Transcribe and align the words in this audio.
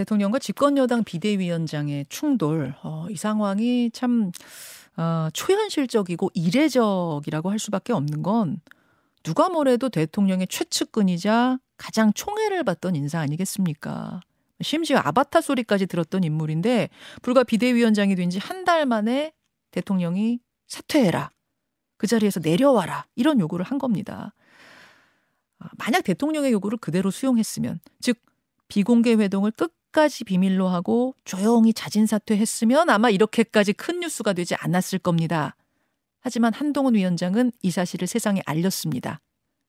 대통령과 0.00 0.38
집권여당 0.38 1.04
비대위원장의 1.04 2.06
충돌, 2.08 2.74
어, 2.82 3.06
이 3.10 3.16
상황이 3.16 3.90
참 3.92 4.32
어, 4.96 5.28
초현실적이고 5.34 6.30
이례적이라고 6.34 7.50
할 7.50 7.58
수밖에 7.58 7.92
없는 7.92 8.22
건 8.22 8.60
누가 9.22 9.48
뭐래도 9.50 9.88
대통령의 9.90 10.46
최측근이자 10.48 11.58
가장 11.76 12.12
총애를 12.14 12.64
받던 12.64 12.96
인사 12.96 13.20
아니겠습니까? 13.20 14.20
심지어 14.62 14.98
아바타 14.98 15.40
소리까지 15.42 15.86
들었던 15.86 16.24
인물인데 16.24 16.88
불과 17.22 17.44
비대위원장이 17.44 18.14
된 18.14 18.30
지 18.30 18.38
한 18.38 18.64
달 18.64 18.86
만에 18.86 19.32
대통령이 19.70 20.40
사퇴해라. 20.66 21.30
그 21.98 22.06
자리에서 22.06 22.40
내려와라. 22.40 23.04
이런 23.16 23.38
요구를 23.40 23.64
한 23.66 23.78
겁니다. 23.78 24.34
아, 25.58 25.68
만약 25.78 26.02
대통령의 26.04 26.52
요구를 26.52 26.78
그대로 26.78 27.10
수용했으면, 27.10 27.80
즉, 28.00 28.18
비공개 28.68 29.14
회동을 29.14 29.50
끝 29.50 29.74
까지 29.92 30.24
비밀로 30.24 30.68
하고 30.68 31.14
조용히 31.24 31.72
자진 31.72 32.06
사퇴했으면 32.06 32.90
아마 32.90 33.10
이렇게까지 33.10 33.72
큰 33.72 34.00
뉴스가 34.00 34.32
되지 34.32 34.54
않았을 34.54 34.98
겁니다. 35.00 35.56
하지만 36.20 36.52
한동훈 36.54 36.94
위원장은 36.94 37.50
이 37.62 37.70
사실을 37.70 38.06
세상에 38.06 38.40
알렸습니다. 38.46 39.20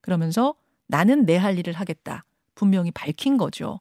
그러면서 0.02 0.56
나는 0.88 1.26
내 1.26 1.38
할 1.38 1.58
일을 1.58 1.74
하겠다. 1.74 2.26
분명히 2.54 2.92
밝힌 2.92 3.38
거죠. 3.38 3.80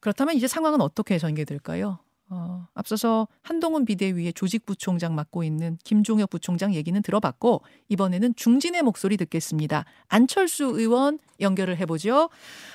그렇다면 0.00 0.34
이제 0.34 0.46
상황은 0.48 0.80
어떻게 0.80 1.18
전개될까요? 1.18 2.00
어, 2.30 2.68
앞서서 2.74 3.26
한동훈 3.42 3.84
비대위의 3.84 4.32
조직부총장 4.34 5.16
맡고 5.16 5.42
있는 5.42 5.76
김종혁 5.84 6.30
부총장 6.30 6.74
얘기는 6.74 7.00
들어봤고 7.02 7.62
이번에는 7.88 8.34
중진의 8.36 8.82
목소리 8.82 9.16
듣겠습니다. 9.16 9.84
안철수 10.08 10.64
의원 10.64 11.18
연결을 11.40 11.76
해보죠. 11.78 12.30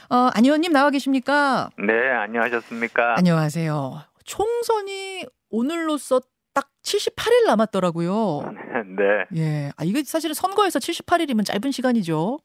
어, 0.09 0.15
안 0.33 0.43
의원님 0.43 0.73
나와 0.73 0.89
계십니까? 0.89 1.69
네, 1.77 2.09
안녕하셨습니까? 2.11 3.15
안녕하세요. 3.17 4.01
총선이 4.25 5.25
오늘로써 5.49 6.19
딱 6.53 6.69
78일 6.83 7.47
남았더라고요. 7.47 8.41
네. 8.97 9.25
예. 9.37 9.71
아, 9.77 9.83
이게 9.85 10.03
사실은 10.03 10.33
선거에서 10.33 10.79
78일이면 10.79 11.45
짧은 11.45 11.71
시간이죠. 11.71 12.39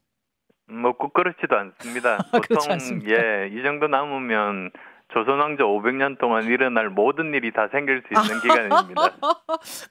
뭐, 0.66 0.92
꼭 0.96 1.12
그렇지도 1.12 1.56
않습니다. 1.56 2.18
보통, 2.30 2.40
그렇지 2.42 2.70
않습니까? 2.70 3.10
예, 3.10 3.48
이 3.52 3.62
정도 3.64 3.88
남으면 3.88 4.70
조선왕조 5.12 5.64
500년 5.64 6.18
동안 6.18 6.44
일어날 6.44 6.88
모든 6.88 7.34
일이 7.34 7.52
다 7.52 7.68
생길 7.72 8.02
수 8.06 8.14
있는 8.14 8.40
기간입니다. 8.42 9.16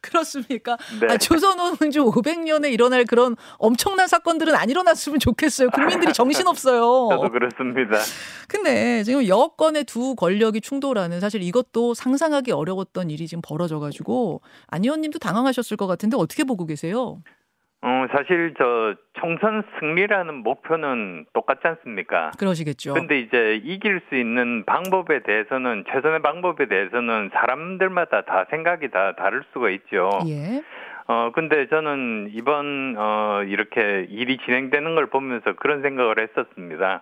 그렇습니까? 0.01 0.77
네. 1.01 1.07
아, 1.13 1.17
조선왕조 1.17 2.05
500년에 2.11 2.71
일어날 2.71 3.05
그런 3.05 3.35
엄청난 3.57 4.07
사건들은 4.07 4.55
안 4.55 4.69
일어났으면 4.69 5.19
좋겠어요. 5.19 5.69
국민들이 5.71 6.13
정신없어요. 6.13 7.09
저도 7.11 7.29
그렇습니다. 7.31 7.97
근데 8.47 9.03
지금 9.03 9.27
여권의 9.27 9.83
두 9.83 10.15
권력이 10.15 10.61
충돌하는 10.61 11.19
사실 11.19 11.43
이것도 11.43 11.93
상상하기 11.93 12.51
어려웠던 12.51 13.09
일이 13.09 13.27
지금 13.27 13.41
벌어져가지고 13.41 14.41
안 14.67 14.83
의원님도 14.83 15.19
당황하셨을 15.19 15.77
것 15.77 15.87
같은데 15.87 16.17
어떻게 16.17 16.43
보고 16.43 16.65
계세요? 16.65 17.21
어, 17.81 18.05
사실 18.11 18.53
저 18.57 18.93
총선 19.13 19.63
승리라는 19.79 20.43
목표는 20.43 21.25
똑같지 21.33 21.65
않습니까? 21.65 22.31
그러시겠죠. 22.37 22.93
근데 22.93 23.19
이제 23.19 23.61
이길 23.63 24.01
수 24.09 24.15
있는 24.15 24.65
방법에 24.65 25.23
대해서는 25.23 25.85
최선의 25.89 26.21
방법에 26.21 26.67
대해서는 26.67 27.29
사람들마다 27.33 28.21
다 28.21 28.45
생각이 28.49 28.89
다 28.89 29.15
다를 29.15 29.43
수가 29.53 29.69
있죠. 29.69 30.09
예. 30.27 30.61
어 31.07 31.31
근데 31.33 31.67
저는 31.69 32.31
이번 32.33 32.95
어 32.97 33.43
이렇게 33.47 34.05
일이 34.09 34.37
진행되는 34.45 34.95
걸 34.95 35.07
보면서 35.07 35.53
그런 35.55 35.81
생각을 35.81 36.19
했었습니다. 36.19 37.01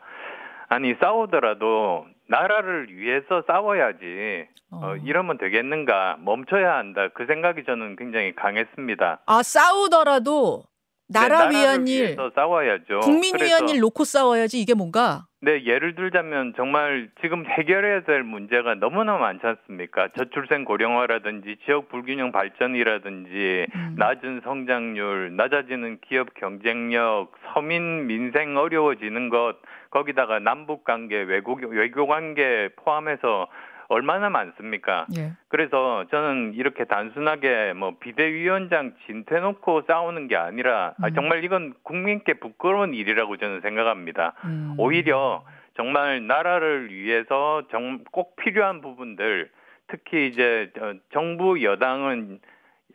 아니 0.70 0.94
싸우더라도 1.02 2.06
나라를 2.28 2.88
위해서 2.90 3.44
싸워야지 3.48 4.48
어, 4.72 4.80
어. 4.84 4.96
이러면 4.98 5.38
되겠는가 5.38 6.18
멈춰야 6.20 6.76
한다 6.76 7.08
그 7.14 7.26
생각이 7.26 7.64
저는 7.66 7.96
굉장히 7.96 8.36
강했습니다. 8.36 9.22
아 9.26 9.44
싸우더라도 9.44 10.64
나라 11.10 11.48
네, 11.48 11.58
위한 11.58 11.88
일, 11.88 12.18
싸워야죠. 12.36 13.00
국민 13.00 13.36
위한 13.36 13.62
그래서 13.62 13.74
일 13.74 13.80
놓고 13.80 14.04
싸워야지 14.04 14.60
이게 14.60 14.74
뭔가? 14.74 15.26
네, 15.40 15.64
예를 15.66 15.96
들자면 15.96 16.54
정말 16.58 17.10
지금 17.22 17.46
해결해야 17.46 18.02
될 18.02 18.24
문제가 18.24 18.74
너무나 18.76 19.18
많지 19.18 19.46
않습니까? 19.46 20.10
저출생 20.18 20.66
고령화라든지 20.66 21.58
지역 21.66 21.90
불균형 21.90 22.32
발전이라든지 22.32 23.68
음. 23.74 23.96
낮은 23.98 24.42
성장률, 24.44 25.36
낮아지는 25.36 26.00
기업 26.08 26.34
경쟁력, 26.34 27.32
서민 27.54 28.08
민생 28.08 28.58
어려워지는 28.58 29.30
것, 29.30 29.58
거기다가 29.92 30.40
남북 30.40 30.84
관계, 30.84 31.18
외국 31.22 31.64
외교 31.64 32.08
관계 32.08 32.70
포함해서 32.76 33.48
얼마나 33.90 34.30
많습니까? 34.30 35.06
예. 35.18 35.32
그래서 35.48 36.06
저는 36.12 36.54
이렇게 36.56 36.86
단순하게 36.86 37.74
뭐 37.74 37.96
비대위원장 38.00 38.94
진퇴놓고 39.06 39.84
싸우는 39.88 40.28
게 40.28 40.36
아니라 40.36 40.94
아, 41.02 41.08
음. 41.08 41.14
정말 41.16 41.44
이건 41.44 41.74
국민께 41.84 42.36
부끄러운 42.36 42.94
일이라고 42.94 43.38
저는 43.38 43.62
생각합니다. 43.62 44.34
음. 44.46 44.76
오히려 44.78 45.44
정말 45.76 46.26
나라를 46.26 46.92
위해서 46.92 47.64
정, 47.72 48.04
꼭 48.12 48.36
필요한 48.36 48.82
부분들 48.82 49.50
특히 49.88 50.28
이제 50.28 50.72
어, 50.80 50.94
정부 51.14 51.64
여당은 51.64 52.40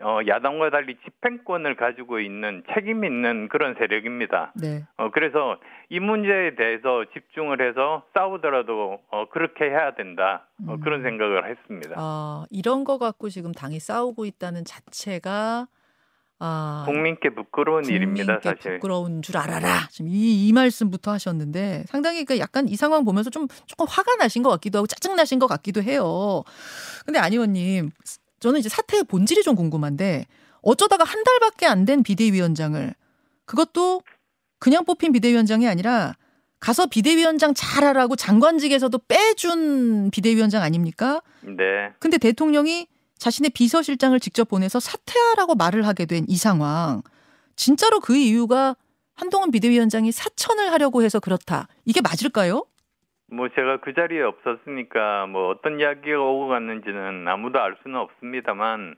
어, 0.03 0.19
야당과 0.27 0.71
달리 0.71 0.97
집행권을 1.05 1.77
가지고 1.77 2.21
있는 2.21 2.63
책임 2.75 3.05
있는 3.05 3.49
그런 3.49 3.75
세력입니다. 3.79 4.53
네. 4.55 4.85
어, 4.97 5.11
그래서 5.13 5.59
이 5.89 6.01
문제에 6.01 6.55
대해서 6.57 7.05
집중을 7.13 7.67
해서 7.67 8.03
싸우더라도 8.15 8.99
어, 9.11 9.29
그렇게 9.31 9.65
해야 9.65 9.95
된다. 9.95 10.49
어, 10.67 10.75
음. 10.75 10.81
그런 10.81 11.03
생각을 11.03 11.49
했습니다. 11.49 11.95
아 11.97 12.45
이런 12.51 12.85
거 12.85 12.99
갖고 12.99 13.29
지금 13.29 13.53
당이 13.53 13.79
싸우고 13.81 14.25
있다는 14.27 14.65
자체가 14.65 15.67
아 16.45 16.83
국민께 16.87 17.31
부끄러운 17.31 17.85
일입니다, 17.85 18.39
국민께 18.39 18.49
사실. 18.49 18.75
부끄러운 18.75 19.23
줄 19.23 19.37
알아라. 19.37 19.87
지금 19.91 20.11
이, 20.11 20.49
이 20.49 20.53
말씀부터 20.53 21.13
하셨는데 21.13 21.85
상당히 21.87 22.25
그 22.25 22.39
약간 22.41 22.69
이 22.69 22.75
상황 22.75 23.05
보면서 23.05 23.31
좀 23.31 23.47
조금 23.67 23.87
화가 23.89 24.17
나신 24.17 24.43
것 24.43 24.51
같기도 24.51 24.79
하고 24.79 24.87
짜증 24.89 25.15
나신 25.15 25.39
것 25.39 25.47
같기도 25.47 25.83
해요. 25.83 26.43
근데 27.07 27.21
안 27.21 27.33
의원님, 27.33 27.91
저는 28.43 28.59
이제 28.61 28.69
사태의 28.69 29.05
본질이 29.05 29.43
좀 29.45 29.55
궁금한데 29.57 30.27
어쩌다가 30.63 31.05
한 31.05 31.23
달밖에 31.25 31.67
안 31.67 31.85
된 31.85 32.03
비대위원장을 32.03 32.95
그것도 33.47 34.03
그냥 34.59 34.85
뽑힌 34.85 35.13
비대위원장이 35.13 35.67
아니라 35.69 36.15
가서 36.61 36.87
비대위원장 36.87 37.55
잘하라고 37.55 38.17
장관직에서도 38.17 38.97
빼준 39.09 40.11
비대위원장 40.11 40.63
아닙니까? 40.63 41.23
네. 41.41 41.93
근데 41.99 42.19
대통령이 42.19 42.87
자신의 43.19 43.51
비서실장을 43.51 44.19
직접 44.21 44.49
보내서 44.49 44.81
사퇴하라고 44.81 45.55
말을 45.55 45.87
하게 45.87 46.07
된 46.07 46.25
이 46.29 46.37
상황. 46.37 47.03
진짜로 47.57 48.01
그 48.01 48.17
이유가 48.17 48.77
한동훈 49.15 49.51
비대위원장이 49.53 50.11
사천을 50.11 50.73
하려고 50.73 51.03
해서 51.03 51.21
그렇다. 51.21 51.69
이게 51.85 52.01
맞을까요? 52.01 52.65
뭐 53.33 53.49
제가 53.49 53.79
그 53.79 53.95
자리에 53.95 54.23
없었으니까 54.23 55.27
뭐 55.27 55.49
어떤 55.49 55.81
이야기가 55.81 56.21
오고 56.21 56.49
갔는지는 56.49 57.27
아무도 57.27 57.61
알 57.61 57.75
수는 57.83 57.99
없습니다만 57.99 58.95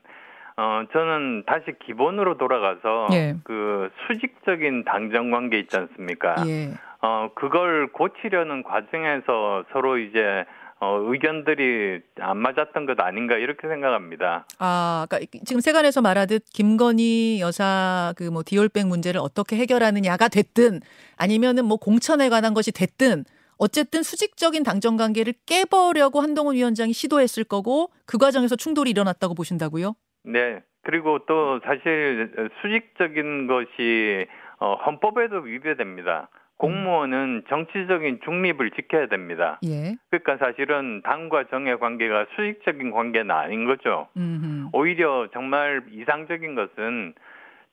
어 0.57 0.83
저는 0.93 1.43
다시 1.45 1.65
기본으로 1.85 2.37
돌아가서 2.37 3.07
예. 3.13 3.35
그 3.43 3.89
수직적인 4.07 4.83
당정 4.85 5.31
관계 5.31 5.59
있지 5.59 5.75
않습니까? 5.77 6.35
예. 6.47 6.71
어 7.01 7.29
그걸 7.35 7.87
고치려는 7.91 8.63
과정에서 8.63 9.63
서로 9.71 9.97
이제 9.97 10.45
어 10.79 10.97
의견들이 11.01 12.01
안 12.19 12.37
맞았던 12.37 12.85
것 12.85 12.99
아닌가 12.99 13.35
이렇게 13.37 13.67
생각합니다. 13.67 14.45
아, 14.59 15.07
그러니까 15.09 15.39
지금 15.45 15.61
세간에서 15.61 16.01
말하듯 16.01 16.43
김건희 16.53 17.39
여사 17.41 18.13
그 18.17 18.29
뭐 18.29 18.43
디올백 18.45 18.87
문제를 18.87 19.21
어떻게 19.21 19.55
해결하느냐가 19.55 20.27
됐든 20.27 20.81
아니면은 21.15 21.63
뭐 21.65 21.77
공천에 21.77 22.27
관한 22.27 22.53
것이 22.53 22.73
됐든 22.73 23.23
어쨌든 23.57 24.03
수직적인 24.03 24.63
당정 24.63 24.97
관계를 24.97 25.33
깨버려고 25.45 26.21
한동훈 26.21 26.55
위원장이 26.55 26.93
시도했을 26.93 27.43
거고 27.43 27.91
그 28.05 28.17
과정에서 28.17 28.55
충돌이 28.55 28.89
일어났다고 28.91 29.33
보신다고요? 29.33 29.95
네. 30.23 30.61
그리고 30.83 31.19
또 31.25 31.59
사실 31.63 32.31
수직적인 32.61 33.47
것이 33.47 34.27
어 34.59 34.75
헌법에도 34.85 35.37
위배됩니다. 35.37 36.29
공무원은 36.57 37.43
정치적인 37.49 38.21
중립을 38.23 38.71
지켜야 38.71 39.07
됩니다. 39.07 39.59
예. 39.65 39.97
그러니까 40.09 40.37
사실은 40.37 41.01
당과 41.03 41.45
정의 41.49 41.77
관계가 41.77 42.27
수직적인 42.35 42.91
관계는 42.91 43.31
아닌 43.31 43.65
거죠. 43.65 44.07
음. 44.15 44.69
오히려 44.71 45.27
정말 45.33 45.83
이상적인 45.91 46.55
것은 46.55 47.13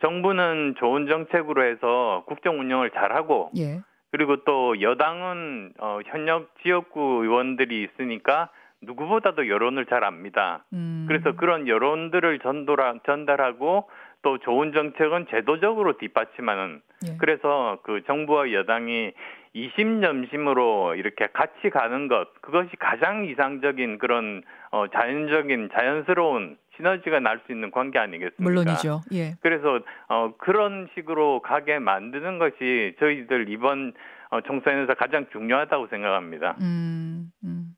정부는 0.01 0.75
좋은 0.79 1.07
정책으로 1.07 1.65
해서 1.65 2.25
국정 2.27 2.59
운영을 2.59 2.91
잘하고 2.91 3.51
예. 3.57 3.83
그리고 4.13 4.37
또 4.45 4.81
여당은 4.81 5.73
어, 5.79 5.99
현역 6.05 6.51
지역구 6.63 7.23
의원들이 7.23 7.83
있으니까 7.83 8.51
누구보다도 8.83 9.49
여론을 9.49 9.87
잘 9.87 10.05
압니다. 10.05 10.65
음. 10.75 11.07
그래서 11.09 11.33
그런 11.33 11.67
여론들을 11.67 12.41
전도라, 12.41 12.97
전달하고 13.07 13.89
또 14.21 14.39
좋은 14.39 14.73
정책은 14.73 15.27
제도적으로 15.31 15.97
뒷받침하는 15.99 16.81
예. 17.07 17.17
그래서 17.19 17.79
그 17.83 18.03
정부와 18.07 18.53
여당이 18.53 19.13
이심점심으로 19.55 20.95
이렇게 20.95 21.29
같이 21.33 21.71
가는 21.71 22.09
것 22.09 22.29
그것이 22.41 22.71
가장 22.79 23.25
이상적인 23.25 23.99
그런 23.99 24.43
어 24.71 24.87
자연적인 24.89 25.71
자연스러운 25.75 26.57
시너지가 26.77 27.21
날 27.21 27.41
수 27.47 27.53
있는 27.53 27.71
관계 27.71 27.99
아니겠습니까? 27.99 28.43
물론이죠. 28.43 29.03
예. 29.13 29.35
그래서 29.41 29.81
어 30.09 30.35
그런 30.39 30.89
식으로 30.95 31.43
가게 31.43 31.79
만드는 31.79 32.39
것이 32.39 32.95
저희들 32.99 33.49
이번 33.51 33.93
어 34.31 34.41
총선에서 34.43 34.95
가장 34.95 35.27
중요하다고 35.33 35.89
생각합니다. 35.89 36.57
음. 36.61 37.31
음. 37.45 37.75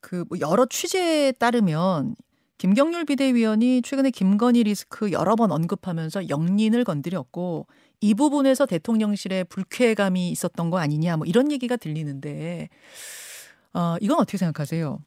그 0.00 0.24
뭐 0.28 0.38
여러 0.40 0.66
취재에 0.66 1.32
따르면 1.32 2.14
김경률 2.58 3.04
비대위원이 3.06 3.82
최근에 3.82 4.10
김건희 4.10 4.64
리스크 4.64 5.10
여러 5.12 5.34
번 5.36 5.50
언급하면서 5.50 6.28
영린을 6.28 6.84
건드렸고 6.84 7.66
이 8.00 8.14
부분에서 8.14 8.66
대통령실에 8.66 9.44
불쾌감이 9.44 10.28
있었던 10.30 10.70
거 10.70 10.78
아니냐 10.78 11.16
뭐 11.16 11.26
이런 11.26 11.50
얘기가 11.50 11.76
들리는데 11.76 12.68
어 13.74 13.96
이건 14.00 14.18
어떻게 14.18 14.36
생각하세요? 14.38 14.98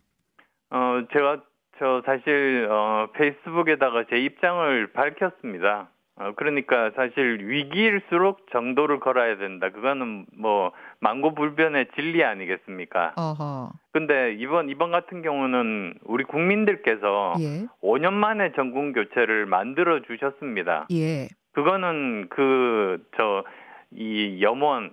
어 0.71 0.77
제가 1.13 1.43
저 1.79 2.01
사실 2.05 2.67
어 2.69 3.07
페이스북에다가 3.13 4.05
제 4.09 4.17
입장을 4.17 4.87
밝혔습니다. 4.93 5.89
어, 6.17 6.31
그러니까 6.37 6.91
사실 6.95 7.39
위기일수록 7.41 8.49
정도를 8.51 9.01
걸어야 9.01 9.37
된다. 9.37 9.69
그거는 9.69 10.25
뭐 10.37 10.71
망고불변의 11.01 11.87
진리 11.95 12.23
아니겠습니까? 12.23 13.13
어허. 13.17 13.71
근데 13.91 14.33
이번 14.39 14.69
이번 14.69 14.91
같은 14.91 15.21
경우는 15.21 15.95
우리 16.05 16.23
국민들께서 16.23 17.33
예. 17.39 17.67
5년 17.83 18.13
만에 18.13 18.53
정권 18.53 18.93
교체를 18.93 19.45
만들어 19.45 20.01
주셨습니다. 20.03 20.87
예. 20.91 21.27
그거는 21.53 22.27
그 22.29 22.99
저 23.17 23.43
이 23.97 24.41
염원 24.41 24.91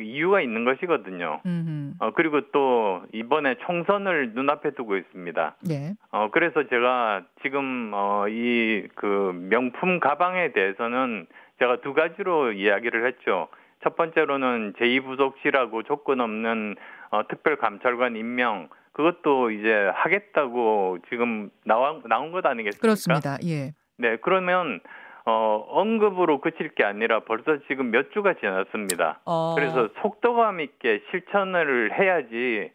이유가 0.00 0.40
있는 0.40 0.64
것이거든요. 0.64 1.40
음. 1.46 1.94
어 1.98 2.10
그리고 2.12 2.40
또 2.52 3.02
이번에 3.12 3.56
총선을 3.66 4.32
눈앞에 4.34 4.70
두고 4.72 4.96
있습니다. 4.96 5.56
네. 5.68 5.94
어 6.10 6.30
그래서 6.32 6.66
제가 6.68 7.22
지금 7.42 7.90
어 7.94 8.26
이 8.28 8.88
그 8.94 9.32
명품 9.50 10.00
가방에 10.00 10.52
대해서는 10.52 11.26
제가 11.58 11.80
두 11.80 11.92
가지로 11.94 12.52
이야기를 12.52 13.06
했죠. 13.06 13.48
첫 13.82 13.96
번째로는 13.96 14.74
제2부속실하고 14.78 15.84
조건 15.86 16.20
없는 16.20 16.76
어 17.10 17.26
특별 17.28 17.56
감찰관 17.56 18.16
임명 18.16 18.68
그것도 18.92 19.50
이제 19.50 19.90
하겠다고 19.94 20.98
지금 21.08 21.50
나와 21.64 21.98
나온 22.06 22.30
것 22.32 22.44
아니겠습니까? 22.44 22.80
그렇습니다. 22.82 23.36
예. 23.44 23.72
네, 23.98 24.16
그러면 24.22 24.80
어 25.24 25.64
언급으로 25.68 26.40
그칠 26.40 26.74
게 26.74 26.84
아니라 26.84 27.20
벌써 27.20 27.58
지금 27.68 27.90
몇 27.90 28.12
주가 28.12 28.34
지났습니다. 28.34 29.20
어. 29.24 29.54
그래서 29.56 29.88
속도감 30.02 30.60
있게 30.60 31.02
실천을 31.10 31.96
해야지 31.98 32.70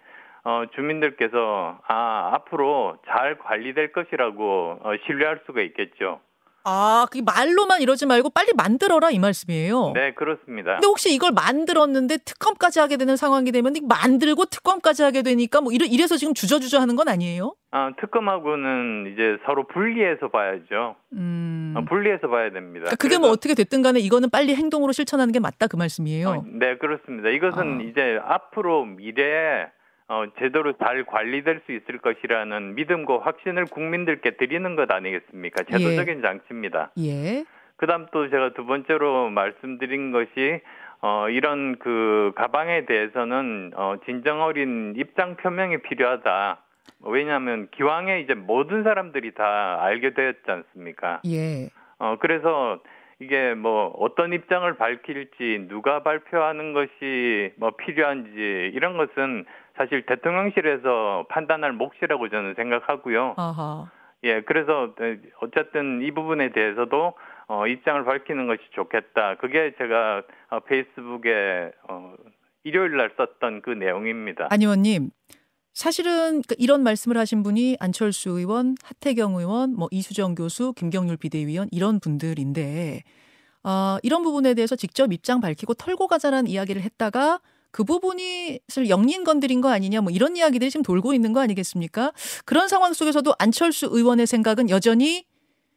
어, 0.45 0.63
주민들께서 0.75 1.79
아 1.85 2.29
앞으로 2.35 2.97
잘 3.05 3.37
관리될 3.37 3.91
것이라고 3.91 4.79
어, 4.81 4.91
신뢰할 5.05 5.41
수가 5.45 5.61
있겠죠. 5.61 6.21
아, 6.63 7.05
그 7.11 7.19
말로만 7.19 7.81
이러지 7.81 8.05
말고 8.05 8.29
빨리 8.29 8.51
만들어라 8.55 9.11
이 9.11 9.19
말씀이에요. 9.19 9.91
네 9.93 10.13
그렇습니다. 10.13 10.75
근데 10.75 10.87
혹시 10.87 11.13
이걸 11.13 11.33
만들었는데 11.33 12.19
특검까지 12.23 12.79
하게 12.79 12.95
되는 12.95 13.17
상황이 13.17 13.51
되면 13.51 13.73
만들고 13.83 14.45
특검까지 14.45 15.03
하게 15.03 15.21
되니까 15.21 15.59
뭐 15.59 15.73
이래, 15.73 15.85
이래서 15.85 16.15
지금 16.15 16.33
주저주저 16.33 16.79
하는 16.79 16.95
건 16.95 17.09
아니에요? 17.09 17.55
아 17.77 17.91
특검하고는 18.01 19.11
이제 19.13 19.37
서로 19.45 19.67
분리해서 19.67 20.29
봐야죠. 20.29 20.95
음. 21.13 21.75
어, 21.77 21.81
분리해서 21.85 22.27
봐야 22.27 22.49
됩니다. 22.49 22.85
그러니까 22.85 22.95
그게 22.95 23.17
뭐 23.17 23.27
그래서- 23.27 23.33
어떻게 23.33 23.53
됐든 23.53 23.83
간에 23.83 23.99
이거는 23.99 24.31
빨리 24.31 24.55
행동으로 24.55 24.91
실천하는 24.93 25.31
게 25.31 25.39
맞다 25.39 25.67
그 25.67 25.75
말씀이에요. 25.75 26.27
어, 26.29 26.43
네 26.47 26.77
그렇습니다. 26.77 27.29
이것은 27.29 27.79
아. 27.79 27.83
이제 27.83 28.19
앞으로 28.23 28.85
미래에 28.85 29.67
어, 30.07 30.23
제대로 30.39 30.73
잘 30.77 31.05
관리될 31.05 31.61
수 31.65 31.71
있을 31.71 31.99
것이라는 31.99 32.73
믿음과 32.75 33.19
확신을 33.19 33.65
국민들께 33.65 34.37
드리는 34.37 34.75
것 34.75 34.89
아니겠습니까? 34.89 35.63
제도적인 35.63 36.21
장치입니다. 36.23 36.91
예. 36.99 37.43
그다음 37.75 38.07
또 38.11 38.27
제가 38.29 38.53
두 38.53 38.65
번째로 38.65 39.29
말씀드린 39.29 40.11
것이 40.11 40.61
어 41.01 41.29
이런 41.29 41.77
그 41.77 42.31
가방에 42.35 42.85
대해서는 42.85 43.73
어 43.75 43.97
진정 44.07 44.41
어린 44.41 44.95
입장 44.97 45.35
표명이 45.35 45.83
필요하다. 45.83 46.63
왜냐하면 47.01 47.69
기왕에 47.71 48.21
이제 48.21 48.33
모든 48.33 48.83
사람들이 48.83 49.33
다 49.33 49.77
알게 49.81 50.13
되었지 50.13 50.41
않습니까? 50.45 51.21
예. 51.25 51.69
어 51.99 52.17
그래서 52.19 52.79
이게 53.19 53.53
뭐 53.55 53.87
어떤 53.99 54.33
입장을 54.33 54.71
밝힐지 54.77 55.67
누가 55.69 56.03
발표하는 56.03 56.73
것이 56.73 57.53
뭐 57.57 57.71
필요한지 57.71 58.71
이런 58.73 58.97
것은 58.97 59.45
사실 59.75 60.05
대통령실에서 60.05 61.27
판단할 61.29 61.71
몫이라고 61.73 62.29
저는 62.29 62.55
생각하고요. 62.55 63.35
아하. 63.37 63.89
예, 64.23 64.41
그래서 64.41 64.93
어쨌든 65.41 66.01
이 66.01 66.11
부분에 66.11 66.51
대해서도 66.51 67.13
어, 67.47 67.67
입장을 67.67 68.03
밝히는 68.03 68.47
것이 68.47 68.61
좋겠다. 68.71 69.35
그게 69.35 69.73
제가 69.77 70.23
어, 70.49 70.59
페이스북에 70.61 71.71
어, 71.87 72.13
일요일 72.63 72.97
날 72.97 73.11
썼던 73.15 73.61
그 73.61 73.69
내용입니다. 73.69 74.47
안 74.51 74.61
의원님. 74.61 75.09
사실은 75.77 76.41
그 76.47 76.55
이런 76.57 76.81
말씀을 76.81 77.17
하신 77.17 77.43
분이 77.43 77.77
안철수 77.79 78.31
의원, 78.31 78.75
하태경 78.83 79.35
의원, 79.35 79.75
뭐 79.75 79.87
이수정 79.91 80.33
교수, 80.33 80.73
김경률 80.73 81.17
비대위원 81.17 81.67
이런 81.71 81.99
분들인데 81.99 83.03
아, 83.61 83.99
이런 84.01 84.23
부분에 84.23 84.55
대해서 84.55 84.75
직접 84.75 85.13
입장 85.13 85.39
밝히고 85.39 85.75
털고 85.75 86.07
가자라는 86.07 86.49
이야기를 86.49 86.81
했다가 86.81 87.41
그 87.69 87.83
부분이 87.83 88.59
사실 88.67 88.89
영린 88.89 89.23
건드린 89.23 89.61
거 89.61 89.69
아니냐 89.69 90.01
뭐 90.01 90.11
이런 90.11 90.35
이야기들이 90.35 90.71
지금 90.71 90.81
돌고 90.81 91.13
있는 91.13 91.31
거 91.31 91.41
아니겠습니까? 91.41 92.11
그런 92.45 92.67
상황 92.67 92.93
속에서도 92.93 93.31
안철수 93.37 93.87
의원의 93.91 94.25
생각은 94.25 94.71
여전히 94.71 95.25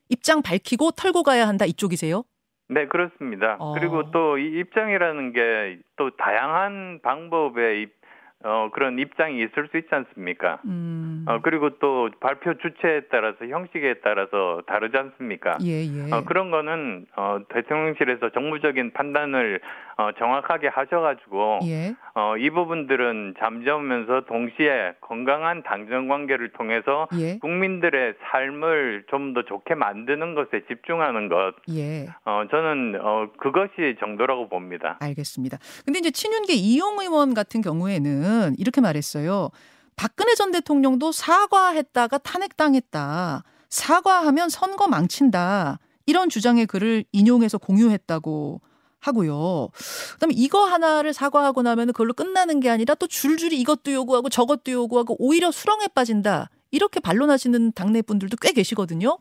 입장 0.09 0.41
밝히고 0.41 0.93
털고 0.93 1.23
가야 1.25 1.47
한다 1.47 1.67
이쪽이세요? 1.67 2.25
네, 2.71 2.87
그렇습니다. 2.87 3.57
어. 3.59 3.75
그리고 3.75 4.11
또 4.13 4.39
이 4.39 4.61
입장이라는 4.61 5.33
게 5.35 5.79
또 5.99 6.09
다양한 6.17 7.01
방법의 7.03 7.83
입, 7.83 8.01
어, 8.45 8.71
그런 8.73 8.99
입장이 8.99 9.37
있을 9.37 9.69
수 9.71 9.77
있지 9.79 9.89
않습니까? 9.91 10.61
음. 10.65 11.25
어, 11.29 11.41
그리고 11.43 11.79
또 11.79 12.11
발표 12.21 12.55
주체에 12.55 13.03
따라서 13.11 13.47
형식에 13.47 14.01
따라서 14.03 14.63
다르지 14.67 14.97
않습니까? 14.97 15.59
예, 15.63 15.85
예. 15.85 16.13
어, 16.13 16.25
그런 16.25 16.51
거는 16.51 17.07
어, 17.17 17.39
대통령실에서 17.49 18.31
정무적인 18.31 18.93
판단을 18.93 19.61
어, 19.97 20.13
정확하게 20.19 20.69
하셔가지고 20.69 21.61
예. 21.65 21.95
어, 22.15 22.37
이 22.39 22.49
부분들은 22.51 23.35
잠재우면서 23.39 24.25
동시에 24.27 24.95
건강한 25.03 25.63
당정 25.63 26.09
관계를 26.09 26.53
통해서 26.53 27.07
예. 27.19 27.39
국민들의 27.39 28.15
삶을 28.31 29.05
좀 29.09 29.31
더 29.35 29.43
좋게 29.43 29.75
만드는 29.75 30.35
것에 30.35 30.65
집중하는 30.67 31.29
것, 31.29 31.55
예. 31.71 32.09
어, 32.25 32.43
저는 32.51 32.99
어, 33.01 33.29
그것이 33.39 33.97
정도라고 34.01 34.49
봅니다. 34.49 34.99
알겠습니다. 35.01 35.59
근데 35.85 36.01
이제 36.01 36.11
친윤계 36.11 36.55
이용 36.55 36.99
의원 37.01 37.33
같은 37.35 37.61
경우에는 37.61 38.30
이렇게 38.59 38.81
말했어요. 38.81 39.51
박근혜 39.97 40.35
전 40.35 40.51
대통령도 40.51 41.13
사과했다가 41.13 42.19
탄핵당했다. 42.19 43.45
사과하면 43.69 44.49
선거 44.49 44.89
망친다. 44.89 45.79
이런 46.07 46.29
주장의 46.29 46.67
글을 46.67 47.05
인용해서 47.13 47.59
공유했다고 47.59 48.61
하고요. 49.01 49.69
그다음에 50.15 50.35
이거 50.37 50.65
하나를 50.65 51.13
사과하고 51.13 51.63
나면 51.63 51.89
그걸로 51.89 52.13
끝나는 52.13 52.61
게 52.61 52.69
아니라 52.71 52.95
또 52.95 53.07
줄줄이 53.07 53.59
이것도 53.61 53.93
요구하고 53.93 54.29
저것도 54.29 54.73
요구하고 54.73 55.17
오히려 55.19 55.51
수렁에 55.51 55.89
빠진다. 55.95 56.51
이렇게 56.71 57.01
반론하시는 57.01 57.73
당내 57.73 58.03
분들도 58.03 58.37
꽤 58.41 58.53
계시거든요. 58.53 59.19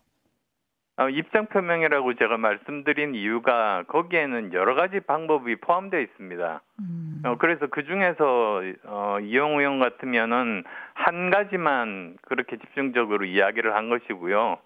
어, 1.00 1.08
입장 1.08 1.46
표명이라고 1.46 2.16
제가 2.16 2.38
말씀드린 2.38 3.16
이유가 3.16 3.84
거기에는 3.88 4.52
여러 4.52 4.76
가지 4.76 5.00
방법이 5.00 5.56
포함되어 5.56 6.02
있습니다. 6.02 6.62
음. 6.82 7.22
어, 7.24 7.38
그래서 7.40 7.68
그 7.68 7.86
중에서 7.86 8.62
어, 8.84 9.18
이용 9.22 9.60
의원 9.60 9.80
같으면은 9.80 10.66
한 10.94 11.30
가지만 11.30 12.18
그렇게 12.24 12.58
집중적으로 12.58 13.24
이야기를 13.24 13.76
한 13.76 13.88
것이고요. 13.90 14.58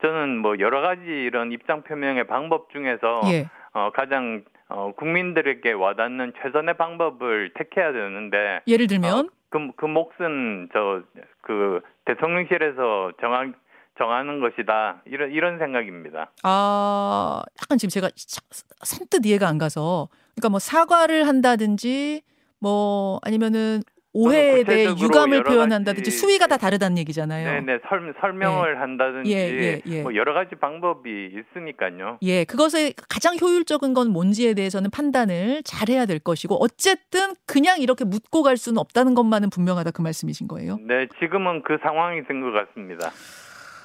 저는 0.00 0.38
뭐 0.38 0.60
여러 0.60 0.80
가지 0.80 1.02
이런 1.02 1.50
입장 1.50 1.82
표명의 1.82 2.24
방법 2.28 2.70
중에서 2.70 3.22
예. 3.32 3.46
어, 3.72 3.90
가장 3.92 4.44
어, 4.68 4.92
국민들에게 4.96 5.72
와닿는 5.72 6.34
최선의 6.40 6.74
방법을 6.74 7.50
택해야 7.54 7.92
되는데 7.92 8.60
예를 8.68 8.86
들면 8.86 9.28
그, 9.50 9.72
그 9.76 9.86
몫은 9.86 10.68
저 10.72 11.02
그 11.50 11.80
대통령실에서 12.04 13.12
정한 13.20 13.54
정하는 14.00 14.40
것이다 14.40 15.02
이런 15.04 15.30
이런 15.30 15.58
생각입니다. 15.58 16.30
아, 16.42 17.42
약간 17.62 17.76
지금 17.76 17.90
제가 17.90 18.08
사- 18.16 18.40
선뜻 18.82 19.26
이해가 19.26 19.46
안 19.46 19.58
가서, 19.58 20.08
그러니까 20.34 20.48
뭐 20.48 20.58
사과를 20.58 21.28
한다든지, 21.28 22.22
뭐 22.60 23.20
아니면은 23.22 23.82
오해에 24.12 24.64
대해 24.64 24.86
유감을 24.86 25.44
표현한다든지 25.44 26.10
수위가 26.10 26.48
다 26.48 26.56
다르다는 26.56 26.98
얘기잖아요. 26.98 27.48
네네 27.64 27.78
설, 27.88 28.12
설명을 28.20 28.74
예. 28.74 28.78
한다든지 28.78 29.30
예, 29.32 29.36
예, 29.36 29.80
예, 29.86 30.02
뭐 30.02 30.16
여러 30.16 30.34
가지 30.34 30.56
방법이 30.56 31.30
있으니까요. 31.32 32.18
예, 32.22 32.42
그것의 32.44 32.94
가장 33.08 33.36
효율적인 33.40 33.94
건 33.94 34.10
뭔지에 34.10 34.54
대해서는 34.54 34.90
판단을 34.90 35.62
잘해야 35.64 36.06
될 36.06 36.18
것이고 36.18 36.56
어쨌든 36.60 37.34
그냥 37.46 37.80
이렇게 37.80 38.04
묻고 38.04 38.42
갈 38.42 38.56
수는 38.56 38.78
없다는 38.78 39.14
것만은 39.14 39.48
분명하다 39.48 39.92
그 39.92 40.02
말씀이신 40.02 40.48
거예요. 40.48 40.78
네, 40.82 41.06
지금은 41.20 41.62
그 41.62 41.78
상황이 41.80 42.24
된 42.26 42.40
것 42.40 42.50
같습니다. 42.50 43.10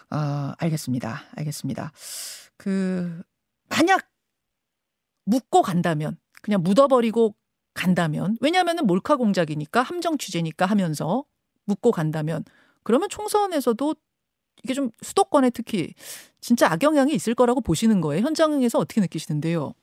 아, 0.09 0.55
알겠습니다. 0.59 1.23
알겠습니다. 1.35 1.91
그 2.57 3.21
만약 3.69 4.07
묻고 5.25 5.61
간다면 5.61 6.17
그냥 6.41 6.61
묻어버리고 6.61 7.35
간다면 7.73 8.37
왜냐하면은 8.41 8.85
몰카 8.85 9.17
공작이니까 9.17 9.81
함정 9.81 10.17
취재니까 10.17 10.65
하면서 10.65 11.25
묻고 11.65 11.91
간다면 11.91 12.43
그러면 12.83 13.09
총선에서도 13.09 13.95
이게 14.63 14.73
좀 14.73 14.89
수도권에 15.01 15.49
특히 15.49 15.93
진짜 16.39 16.71
악영향이 16.71 17.13
있을 17.13 17.35
거라고 17.35 17.61
보시는 17.61 18.01
거예요. 18.01 18.23
현장에서 18.23 18.79
어떻게 18.79 19.01
느끼시는데요? 19.01 19.73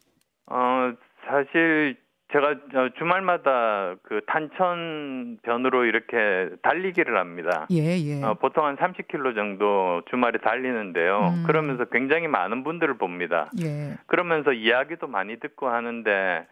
어 0.46 0.92
사실 1.26 1.98
제가 2.32 2.54
주말마다 2.98 3.94
그 4.02 4.22
탄천변으로 4.26 5.84
이렇게 5.84 6.50
달리기를 6.62 7.18
합니다. 7.18 7.66
예, 7.70 7.98
예. 7.98 8.22
어, 8.22 8.34
보통 8.34 8.64
한 8.64 8.76
30km 8.76 9.34
정도 9.34 10.02
주말에 10.10 10.38
달리는데요. 10.38 11.34
음. 11.34 11.44
그러면서 11.46 11.84
굉장히 11.86 12.28
많은 12.28 12.64
분들을 12.64 12.94
봅니다. 12.96 13.50
예. 13.62 13.98
그러면서 14.06 14.52
이야기도 14.52 15.06
많이 15.06 15.38
듣고 15.38 15.68
하는데 15.68 16.46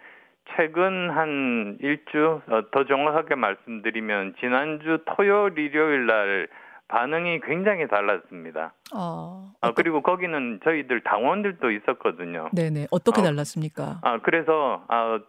최근 0.56 1.10
한 1.10 1.78
일주 1.80 2.40
어, 2.46 2.62
더 2.70 2.84
정확하게 2.84 3.34
말씀드리면 3.36 4.34
지난주 4.40 4.98
토요일 5.06 5.58
일요일 5.58 6.06
날 6.06 6.48
반응이 6.90 7.40
굉장히 7.46 7.86
달랐습니다. 7.86 8.74
어, 8.92 9.52
아, 9.60 9.72
그리고 9.72 10.02
거기는 10.02 10.60
저희들 10.64 11.02
당원들도 11.02 11.70
있었거든요. 11.70 12.50
네네. 12.52 12.88
어떻게 12.90 13.20
어, 13.20 13.24
달랐습니까? 13.24 14.00
아, 14.02 14.18
그래서, 14.18 14.84
아, 14.88 15.20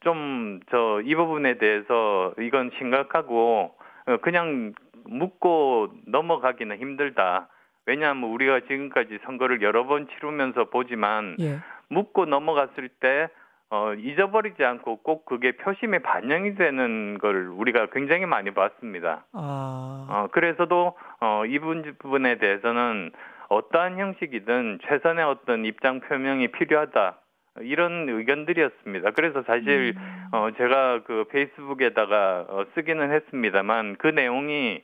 좀, 0.00 0.60
저, 0.70 1.00
이 1.04 1.14
부분에 1.16 1.58
대해서 1.58 2.32
이건 2.38 2.70
심각하고, 2.78 3.74
어, 4.06 4.16
그냥 4.18 4.72
묻고 5.06 5.88
넘어가기는 6.06 6.78
힘들다. 6.78 7.48
왜냐하면 7.86 8.30
우리가 8.30 8.60
지금까지 8.60 9.18
선거를 9.24 9.60
여러 9.62 9.86
번 9.86 10.06
치르면서 10.08 10.66
보지만, 10.70 11.36
예. 11.40 11.58
묻고 11.88 12.26
넘어갔을 12.26 12.88
때, 13.00 13.28
어, 13.70 13.92
잊어버리지 13.94 14.64
않고 14.64 15.02
꼭 15.02 15.26
그게 15.26 15.52
표심에 15.52 15.98
반영이 15.98 16.54
되는 16.54 17.18
걸 17.18 17.48
우리가 17.48 17.86
굉장히 17.92 18.24
많이 18.24 18.52
봤습니다. 18.52 19.26
아. 19.32 20.06
어, 20.08 20.28
그래서도, 20.32 20.96
어, 21.20 21.44
이 21.46 21.58
부분에 21.58 22.38
대해서는 22.38 23.12
어떠한 23.48 23.98
형식이든 23.98 24.78
최선의 24.86 25.24
어떤 25.24 25.64
입장 25.64 26.00
표명이 26.00 26.48
필요하다. 26.48 27.18
이런 27.60 28.08
의견들이었습니다. 28.08 29.10
그래서 29.10 29.42
사실, 29.42 29.94
음. 29.96 30.28
어, 30.32 30.48
제가 30.56 31.02
그 31.04 31.24
페이스북에다가 31.30 32.46
어, 32.48 32.64
쓰기는 32.74 33.10
했습니다만 33.10 33.96
그 33.98 34.06
내용이, 34.06 34.82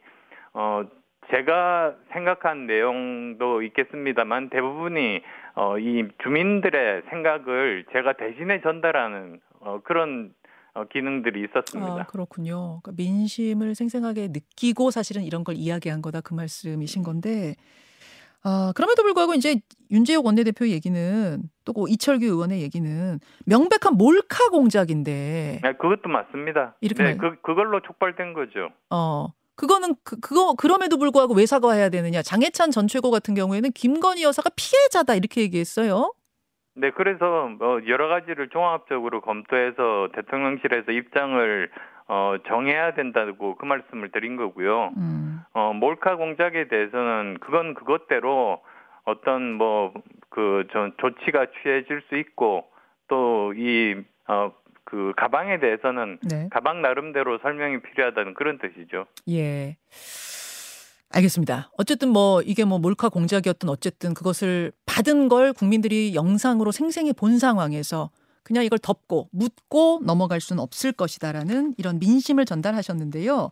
어, 0.53 0.85
제가 1.31 1.95
생각한 2.13 2.67
내용도 2.67 3.63
있겠습니다만 3.63 4.51
대부분이 4.51 5.23
어, 5.55 5.79
이 5.79 6.09
주민들의 6.23 7.03
생각을 7.11 7.85
제가 7.93 8.15
대신에 8.15 8.61
전달하는 8.63 9.41
어, 9.61 9.81
그런 9.85 10.35
어, 10.75 10.85
기능들이 10.85 11.45
있었습니다. 11.45 12.03
아, 12.03 12.07
그렇군요. 12.07 12.81
그러니까 12.83 12.93
민심을 12.97 13.75
생생하게 13.75 14.29
느끼고 14.29 14.91
사실은 14.91 15.23
이런 15.23 15.45
걸 15.45 15.55
이야기한 15.55 16.03
거다 16.03 16.21
그 16.21 16.35
말씀이신 16.35 17.03
건데 17.03 17.55
아, 18.43 18.73
그럼에도 18.77 19.03
불구하고 19.03 19.33
이제 19.35 19.61
윤재욱 19.91 20.27
원내대표 20.27 20.69
얘기는 20.69 21.43
또그 21.65 21.89
이철규 21.89 22.27
의원의 22.27 22.61
얘기는 22.61 23.19
명백한 23.47 23.97
몰카 23.97 24.51
공작인데. 24.51 25.61
네, 25.63 25.73
그것도 25.73 26.11
맞습니다. 26.11 26.75
이렇게 26.83 27.03
네, 27.03 27.17
그 27.17 27.41
그걸로 27.41 27.81
촉발된 27.81 28.35
거죠. 28.35 28.69
어. 28.91 29.29
그거는 29.57 29.95
그, 30.05 30.19
그거 30.21 30.55
그럼에도 30.55 30.99
불구하고 30.99 31.35
왜 31.35 31.47
사과해야 31.47 31.89
되느냐? 31.89 32.23
장해찬 32.23 32.71
전 32.71 32.89
최고 32.89 33.11
같은 33.11 33.35
경우에는 33.35 33.71
김건희 33.73 34.23
여사가 34.23 34.51
피해자다 34.57 35.15
이렇게 35.15 35.43
얘기했어요. 35.43 36.13
네, 36.77 36.91
그래서 36.91 37.49
뭐 37.59 37.81
여러 37.87 38.09
가지를 38.09 38.49
종합적으로 38.49 39.21
검토해서 39.21 40.09
대통령실에서 40.15 40.91
입장을 40.91 41.71
어, 42.09 42.37
정해야 42.49 42.95
된다고 42.95 43.55
그 43.55 43.65
말씀을 43.65 44.11
드린 44.11 44.37
거고요. 44.37 44.93
음. 44.97 45.41
어, 45.55 45.73
몰카 45.73 46.17
공작에 46.17 46.69
대해서는 46.69 47.39
그건 47.41 47.75
그것대로 47.75 48.61
어떤 49.05 49.53
뭐그 49.55 50.67
조치가 50.99 51.47
취해질 51.63 52.03
수 52.09 52.17
있고 52.17 52.65
또이 53.09 53.97
어, 54.29 54.53
그 54.85 55.13
가방에 55.17 55.59
대해서는 55.61 56.19
네. 56.23 56.49
가방 56.51 56.83
나름대로 56.83 57.39
설명이 57.39 57.83
필요하다는 57.83 58.35
그런 58.35 58.59
뜻이죠. 58.59 59.07
예. 59.31 59.77
알겠습니다. 61.11 61.71
어쨌든 61.79 62.09
뭐 62.09 62.43
이게 62.43 62.65
뭐 62.65 62.79
몰카 62.79 63.09
공작이었던 63.09 63.71
어쨌든 63.71 64.15
그것을 64.15 64.73
받은 64.85 65.29
걸 65.29 65.53
국민들이 65.53 66.15
영상으로 66.15 66.73
생생히 66.73 67.13
본 67.13 67.39
상황에서 67.39 68.11
그냥 68.43 68.65
이걸 68.65 68.79
덮고 68.79 69.29
묻고 69.33 70.01
넘어갈 70.05 70.41
수는 70.41 70.63
없을 70.63 70.93
것이다라는 70.93 71.75
이런 71.79 71.99
민심을 71.99 72.45
전달하셨는데요. 72.45 73.51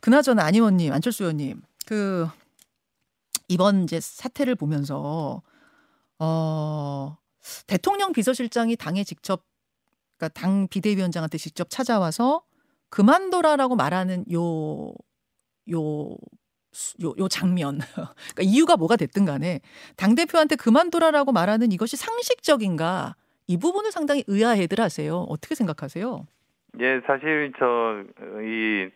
그나저나 0.00 0.44
안 0.44 0.54
의원님, 0.54 0.92
안철수 0.92 1.24
의원님, 1.24 1.62
그 1.86 2.28
이번 3.48 3.84
이제 3.84 4.00
사태를 4.00 4.56
보면서 4.56 5.42
어 6.18 7.16
대통령 7.66 8.12
비서실장이 8.12 8.76
당에 8.76 9.04
직접 9.04 9.42
그러니까 10.20 10.28
당 10.28 10.68
비대위원장한테 10.68 11.38
직접 11.38 11.70
찾아와서 11.70 12.42
그만둬라라고 12.90 13.74
말하는 13.74 14.24
요, 14.32 14.92
요, 15.72 16.10
요, 17.02 17.14
요 17.18 17.28
장면. 17.28 17.78
그러니까 18.34 18.42
이유가 18.42 18.76
뭐가 18.76 18.96
됐든 18.96 19.24
간에 19.24 19.60
당대표한테 19.96 20.56
그만둬라라고 20.56 21.32
말하는 21.32 21.72
이것이 21.72 21.96
상식적인가 21.96 23.14
이 23.46 23.56
부분을 23.56 23.90
상당히 23.90 24.22
의아해들 24.26 24.78
하세요. 24.80 25.16
어떻게 25.28 25.54
생각하세요? 25.54 26.26
예, 26.80 27.00
사실 27.06 27.52
저, 27.58 28.04
이, 28.42 28.90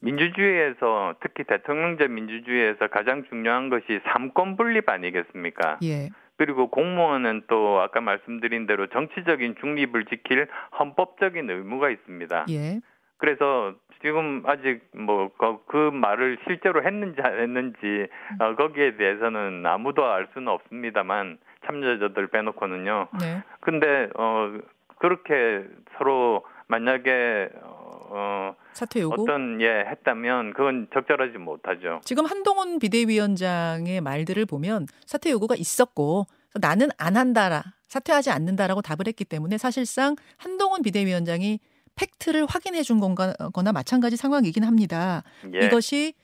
민주주의에서 0.00 1.14
특히 1.22 1.44
대통령제 1.44 2.08
민주주의에서 2.08 2.88
가장 2.88 3.24
중요한 3.30 3.70
것이 3.70 4.00
삼권 4.12 4.56
분립 4.56 4.88
아니겠습니까? 4.88 5.78
예. 5.82 6.10
그리고 6.36 6.68
공무원은 6.68 7.44
또 7.48 7.80
아까 7.80 8.00
말씀드린 8.00 8.66
대로 8.66 8.86
정치적인 8.88 9.56
중립을 9.60 10.06
지킬 10.06 10.48
헌법적인 10.78 11.48
의무가 11.48 11.90
있습니다. 11.90 12.46
예. 12.50 12.80
그래서 13.18 13.74
지금 14.02 14.42
아직 14.44 14.82
뭐그 14.94 15.64
그 15.66 15.90
말을 15.92 16.38
실제로 16.46 16.82
했는지 16.82 17.20
안 17.22 17.38
했는지 17.38 18.06
어, 18.40 18.54
거기에 18.54 18.96
대해서는 18.96 19.64
아무도 19.64 20.04
알 20.04 20.28
수는 20.34 20.48
없습니다만 20.48 21.38
참여자들 21.66 22.26
빼놓고는요. 22.26 23.08
네. 23.20 23.42
근데 23.60 24.10
어 24.14 24.52
그렇게 24.98 25.64
서로 25.96 26.44
만약에 26.66 27.48
어 28.10 28.54
사퇴 28.72 29.00
요구 29.00 29.22
어떤 29.22 29.60
예 29.60 29.84
했다면 29.90 30.52
그건 30.54 30.88
적절하지 30.92 31.38
못하죠. 31.38 32.00
지금 32.04 32.26
한동훈 32.26 32.78
비대위원장의 32.78 34.00
말들을 34.00 34.44
보면 34.46 34.86
사퇴 35.06 35.30
요구가 35.30 35.54
있었고 35.56 36.26
나는 36.60 36.88
안 36.98 37.16
한다라 37.16 37.62
사퇴하지 37.88 38.30
않는다라고 38.30 38.82
답을 38.82 39.06
했기 39.06 39.24
때문에 39.24 39.58
사실상 39.58 40.16
한동훈 40.36 40.82
비대위원장이 40.82 41.60
팩트를 41.96 42.46
확인해 42.46 42.82
준 42.82 42.98
거나 42.98 43.72
마찬가지 43.72 44.16
상황이긴 44.16 44.64
합니다. 44.64 45.22
예. 45.54 45.66
이것이 45.66 46.14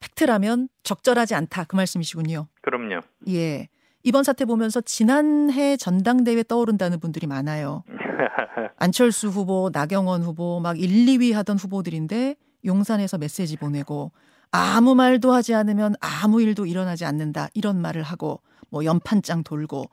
팩트라면 0.00 0.68
적절하지 0.82 1.34
않다 1.34 1.64
그 1.64 1.76
말씀이시군요. 1.76 2.48
그럼요. 2.62 3.00
예. 3.28 3.68
이번 4.02 4.22
사태 4.22 4.44
보면서 4.44 4.80
지난해 4.80 5.76
전당대회 5.76 6.44
떠오른다는 6.44 7.00
분들이 7.00 7.26
많아요. 7.26 7.82
안철수 8.78 9.28
후보, 9.28 9.70
나경원 9.72 10.22
후보 10.22 10.60
막 10.60 10.78
1, 10.78 10.88
2위 10.88 11.32
하던 11.34 11.56
후보들인데 11.56 12.36
용산에서 12.64 13.18
메시지 13.18 13.56
보내고 13.56 14.12
아무 14.50 14.94
말도 14.94 15.32
하지 15.32 15.54
않으면 15.54 15.94
아무 16.00 16.40
일도 16.40 16.66
일어나지 16.66 17.04
않는다 17.04 17.48
이런 17.54 17.80
말을 17.80 18.02
하고 18.02 18.40
뭐 18.70 18.84
연판장 18.84 19.44
돌고 19.44 19.84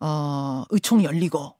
어 0.00 0.64
의총 0.70 1.02
열리고 1.02 1.56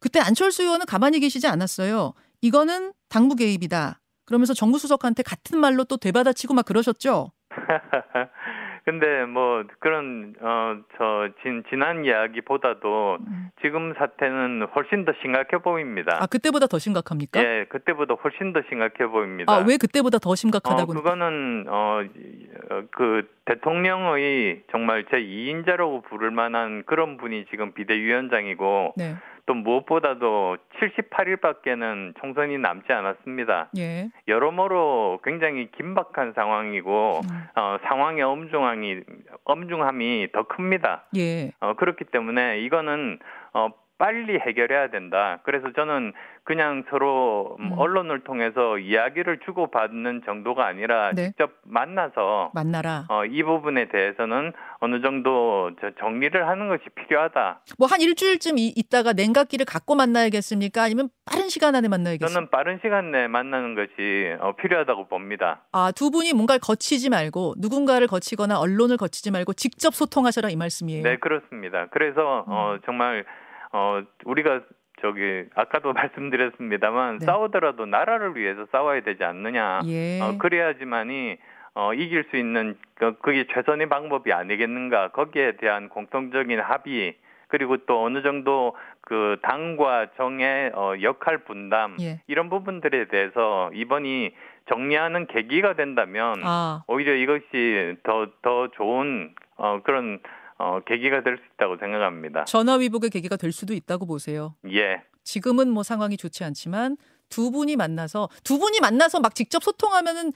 그때 0.00 0.18
안철수 0.18 0.62
의원은 0.62 0.86
가만히 0.86 1.20
계시지 1.20 1.46
않았어요. 1.46 2.14
이거는 2.40 2.92
당부 3.08 3.36
개입이다. 3.36 4.00
그러면서 4.24 4.54
정부 4.54 4.78
수석한테 4.78 5.22
같은 5.22 5.58
말로 5.58 5.84
또 5.84 5.96
되받아치고 5.96 6.54
막 6.54 6.64
그러셨죠. 6.64 7.32
근데 8.84 9.24
뭐 9.26 9.64
그런 9.78 10.34
어저 10.40 11.28
지난 11.70 12.04
이야기보다도 12.04 13.18
음. 13.20 13.50
지금 13.62 13.94
사태는 13.94 14.66
훨씬 14.74 15.04
더 15.04 15.12
심각해 15.22 15.58
보입니다. 15.58 16.18
아 16.20 16.26
그때보다 16.26 16.66
더 16.66 16.78
심각합니까? 16.78 17.42
예, 17.42 17.66
그때보다 17.68 18.14
훨씬 18.14 18.52
더 18.52 18.60
심각해 18.68 19.06
보입니다. 19.06 19.52
아 19.52 19.60
왜 19.66 19.76
그때보다 19.76 20.18
더 20.18 20.30
어, 20.30 20.34
심각하다고? 20.34 20.94
그거는 20.94 21.66
어그 21.68 23.28
대통령의 23.44 24.62
정말 24.70 25.04
제 25.10 25.16
2인자라고 25.18 26.04
부를 26.04 26.30
만한 26.30 26.82
그런 26.86 27.16
분이 27.16 27.46
지금 27.50 27.72
비대위원장이고 27.72 28.94
네, 28.96 29.16
또 29.50 29.54
무엇보다도 29.54 30.58
78일밖에는 30.78 32.14
총선이 32.20 32.56
남지 32.58 32.92
않았습니다. 32.92 33.70
예, 33.78 34.08
여러모로 34.28 35.18
굉장히 35.24 35.68
긴박한 35.72 36.34
상황이고 36.34 37.20
음. 37.24 37.44
어, 37.56 37.78
상황의 37.82 38.22
엄중함이 38.22 39.00
엄중함이 39.44 40.28
더 40.32 40.44
큽니다. 40.44 41.02
예, 41.16 41.50
어, 41.58 41.74
그렇기 41.74 42.04
때문에 42.04 42.60
이거는 42.60 43.18
어, 43.52 43.70
빨리 44.00 44.38
해결해야 44.38 44.88
된다. 44.88 45.40
그래서 45.42 45.70
저는 45.76 46.14
그냥 46.44 46.84
서로 46.88 47.58
음, 47.60 47.66
음. 47.66 47.78
언론을 47.78 48.20
통해서 48.24 48.78
이야기를 48.78 49.40
주고받는 49.44 50.22
정도가 50.24 50.66
아니라 50.66 51.12
네. 51.14 51.26
직접 51.26 51.50
만나서 51.64 52.50
만나라. 52.54 53.04
어, 53.10 53.26
이 53.26 53.42
부분에 53.42 53.88
대해서는 53.90 54.52
어느 54.78 55.02
정도 55.02 55.70
저 55.82 55.90
정리를 56.00 56.48
하는 56.48 56.68
것이 56.68 56.82
필요하다. 56.94 57.60
뭐 57.78 57.90
한 57.90 58.00
일주일쯤 58.00 58.56
이, 58.56 58.72
있다가 58.74 59.12
냉각기를 59.12 59.66
갖고 59.66 59.94
만나야겠습니까? 59.96 60.82
아니면 60.82 61.10
빠른 61.30 61.48
시간 61.50 61.74
안에 61.74 61.88
만나야겠습니까? 61.88 62.32
저는 62.32 62.48
빠른 62.50 62.78
시간 62.82 63.10
내에 63.12 63.28
만나는 63.28 63.74
것이 63.74 64.34
어, 64.40 64.52
필요하다고 64.56 65.08
봅니다. 65.08 65.60
아, 65.72 65.92
두 65.94 66.10
분이 66.10 66.32
뭔가를 66.32 66.60
거치지 66.60 67.10
말고 67.10 67.56
누군가를 67.58 68.06
거치거나 68.06 68.58
언론을 68.58 68.96
거치지 68.96 69.30
말고 69.30 69.52
직접 69.52 69.92
소통하셔라 69.94 70.48
이 70.48 70.56
말씀이에요. 70.56 71.02
네, 71.02 71.16
그렇습니다. 71.18 71.86
그래서 71.90 72.44
어, 72.46 72.72
음. 72.76 72.80
정말 72.86 73.26
어, 73.72 74.02
우리가 74.24 74.62
저기 75.00 75.44
아까도 75.54 75.92
말씀드렸습니다만 75.94 77.18
네. 77.18 77.26
싸우더라도 77.26 77.86
나라를 77.86 78.36
위해서 78.36 78.66
싸워야 78.72 79.00
되지 79.02 79.24
않느냐. 79.24 79.80
예. 79.86 80.20
어, 80.20 80.38
그래야지만이 80.38 81.38
어, 81.74 81.94
이길 81.94 82.24
수 82.30 82.36
있는 82.36 82.76
그, 82.94 83.16
그게 83.18 83.46
최선의 83.52 83.88
방법이 83.88 84.32
아니겠는가. 84.32 85.08
거기에 85.08 85.56
대한 85.56 85.88
공통적인 85.88 86.60
합의 86.60 87.16
그리고 87.48 87.76
또 87.78 88.04
어느 88.04 88.22
정도 88.22 88.76
그 89.00 89.38
당과 89.42 90.08
정의 90.16 90.70
어, 90.74 90.94
역할 91.02 91.38
분담 91.38 91.96
예. 92.00 92.20
이런 92.26 92.48
부분들에 92.48 93.08
대해서 93.08 93.70
이번이 93.74 94.32
정리하는 94.68 95.26
계기가 95.26 95.74
된다면 95.74 96.40
아, 96.44 96.84
오히려 96.86 97.14
이것이 97.14 97.96
더더 98.04 98.68
좋은 98.74 99.34
어, 99.56 99.80
그런 99.82 100.20
어, 100.60 100.80
계기가 100.84 101.22
될 101.22 101.38
수 101.38 101.42
있다고 101.54 101.78
생각합니다. 101.78 102.44
전화위복의 102.44 103.08
계기가 103.10 103.36
될 103.36 103.50
수도 103.50 103.72
있다고 103.72 104.06
보세요. 104.06 104.54
예, 104.70 105.02
지금은 105.24 105.70
뭐 105.70 105.82
상황이 105.82 106.16
좋지 106.18 106.44
않지만 106.44 106.96
두 107.30 107.50
분이 107.50 107.76
만나서 107.76 108.28
두 108.44 108.58
분이 108.58 108.80
만나서 108.80 109.20
막 109.20 109.34
직접 109.34 109.62
소통하면은 109.62 110.32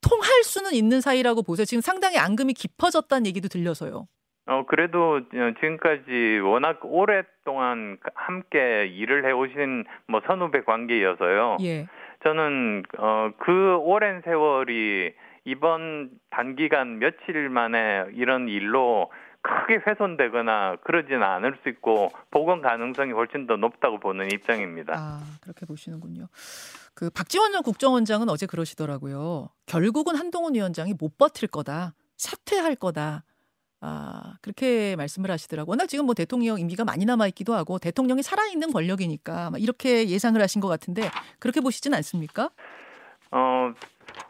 통할 0.00 0.44
수는 0.44 0.72
있는 0.74 1.00
사이라고 1.00 1.42
보세요. 1.42 1.64
지금 1.64 1.80
상당히 1.80 2.18
앙금이 2.18 2.52
깊어졌다는 2.54 3.26
얘기도 3.26 3.48
들려서요. 3.48 4.06
어, 4.46 4.64
그래도 4.66 5.16
어, 5.16 5.52
지금까지 5.60 6.40
워낙 6.44 6.78
오랫동안 6.84 7.98
함께 8.14 8.86
일을 8.86 9.26
해오신 9.26 9.84
뭐 10.06 10.22
선후배 10.26 10.62
관계여서요. 10.62 11.56
예. 11.62 11.86
저는 12.24 12.84
어, 12.98 13.30
그 13.38 13.76
오랜 13.80 14.22
세월이 14.24 15.12
이번 15.44 16.10
단기간 16.30 16.98
며칠 16.98 17.48
만에 17.48 18.04
이런 18.14 18.48
일로 18.48 19.10
크게 19.42 19.80
훼손되거나 19.86 20.76
그러지는 20.84 21.22
않을 21.22 21.58
수 21.62 21.68
있고 21.68 22.10
복원 22.30 22.60
가능성이 22.60 23.12
훨씬 23.12 23.46
더 23.46 23.56
높다고 23.56 23.98
보는 24.00 24.30
입장입니다. 24.32 24.94
아, 24.96 25.22
그렇게 25.40 25.66
보시는군요. 25.66 26.28
그 26.94 27.10
박지원 27.10 27.52
전 27.52 27.62
국정원장은 27.62 28.28
어제 28.28 28.46
그러시더라고요. 28.46 29.48
결국은 29.66 30.16
한동훈 30.16 30.54
위원장이 30.54 30.94
못 30.98 31.16
버틸 31.16 31.48
거다. 31.48 31.94
사퇴할 32.16 32.74
거다. 32.74 33.24
아, 33.80 34.34
그렇게 34.42 34.96
말씀을 34.96 35.30
하시더라고요. 35.30 35.70
워낙 35.70 35.86
지금 35.86 36.06
뭐 36.06 36.14
대통령 36.14 36.58
임기가 36.58 36.84
많이 36.84 37.04
남아있기도 37.04 37.54
하고 37.54 37.78
대통령이 37.78 38.22
살아있는 38.22 38.72
권력이니까 38.72 39.50
막 39.50 39.62
이렇게 39.62 40.08
예상을 40.08 40.40
하신 40.40 40.60
것 40.60 40.66
같은데 40.66 41.08
그렇게 41.38 41.60
보시진 41.60 41.94
않습니까? 41.94 42.50
어, 43.30 43.72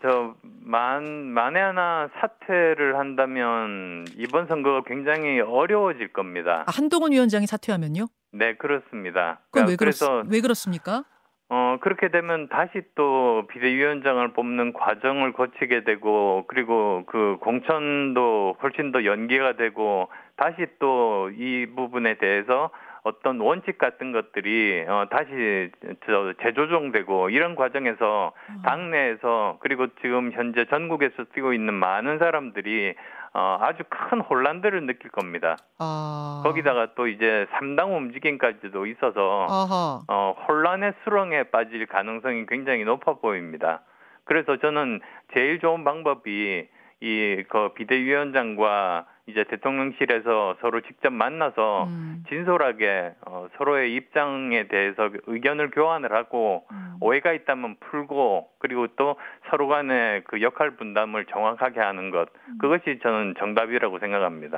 저, 0.03 0.35
만, 0.65 1.05
만에 1.27 1.61
하나 1.61 2.09
사퇴를 2.21 2.99
한다면 2.99 4.05
이번 4.17 4.47
선거가 4.47 4.83
굉장히 4.87 5.41
어려워질 5.41 6.13
겁니다. 6.13 6.65
아, 6.67 6.71
한동훈 6.73 7.13
위원장이 7.13 7.47
사퇴하면요? 7.47 8.07
네, 8.33 8.55
그렇습니다. 8.57 9.41
그건 9.51 9.69
왜, 9.69 9.77
그렇, 9.77 9.87
그래서, 9.87 10.23
왜 10.31 10.41
그렇습니까? 10.41 11.05
어, 11.51 11.79
그렇게 11.81 12.11
되면 12.11 12.49
다시 12.51 12.83
또 12.95 13.47
비대위원장을 13.51 14.33
뽑는 14.35 14.75
과정을 14.75 15.33
거치게 15.33 15.85
되고, 15.85 16.45
그리고 16.47 17.05
그 17.07 17.39
공천도 17.41 18.57
훨씬 18.63 18.93
더 18.93 19.05
연기가 19.07 19.57
되고, 19.57 20.09
다시 20.37 20.67
또 20.79 21.31
이 21.31 21.67
부분에 21.75 22.19
대해서 22.19 22.71
어떤 23.05 23.41
원칙 23.41 23.79
같은 23.79 24.13
것들이 24.13 24.85
어, 24.89 25.07
다시 25.11 25.71
저 26.07 26.33
재조정되고 26.43 27.31
이런 27.31 27.55
과정에서 27.55 28.33
당내에서 28.65 29.59
그리고 29.61 29.87
지금 30.01 30.33
현재 30.33 30.65
전국에서 30.67 31.25
뛰고 31.35 31.53
있는 31.53 31.75
많은 31.75 32.19
사람들이 32.19 32.95
어, 33.35 33.59
아주 33.61 33.83
큰 33.89 34.21
혼란들을 34.21 34.87
느낄 34.87 35.11
겁니다. 35.11 35.57
아, 35.79 36.41
거기다가 36.45 36.95
또 36.95 37.07
이제 37.07 37.47
3당 37.53 37.95
움직임까지도 37.97 38.87
있어서 38.87 39.47
아하. 39.49 40.03
어, 40.09 40.35
혼란의 40.49 40.95
수렁에 41.05 41.45
빠질 41.45 41.87
가능성이 41.87 42.47
굉장히 42.47 42.85
높아 42.85 43.15
보입니다. 43.15 43.83
그래서 44.25 44.57
저는 44.57 45.01
제일 45.35 45.61
좋은 45.61 45.85
방법이 45.85 46.69
이 47.01 47.45
그 47.49 47.75
비대위원장과 47.75 49.07
이제 49.29 49.45
대통령실에서 49.45 50.57
서로 50.63 50.81
직접 50.81 51.13
만나서 51.13 51.85
음, 51.85 52.25
진솔하게 52.31 53.15
어, 53.27 53.47
서로의 53.59 53.95
입장에 53.95 54.69
대해서 54.69 55.11
의견을 55.27 55.71
교환을 55.71 56.13
하고 56.13 56.65
음. 56.73 56.97
오해가 57.01 57.35
있다면 57.35 57.77
풀고 57.79 58.49
그리고 58.59 58.87
또 58.97 59.17
서로 59.51 59.69
간의 59.69 60.25
그 60.25 60.41
역할 60.41 60.77
분담을 60.77 61.27
정확하게 61.27 61.79
하는 61.79 62.11
것 62.11 62.31
그것이 62.59 63.01
저는 63.03 63.35
정답이라고 63.39 63.99
생각합니다. 63.99 64.57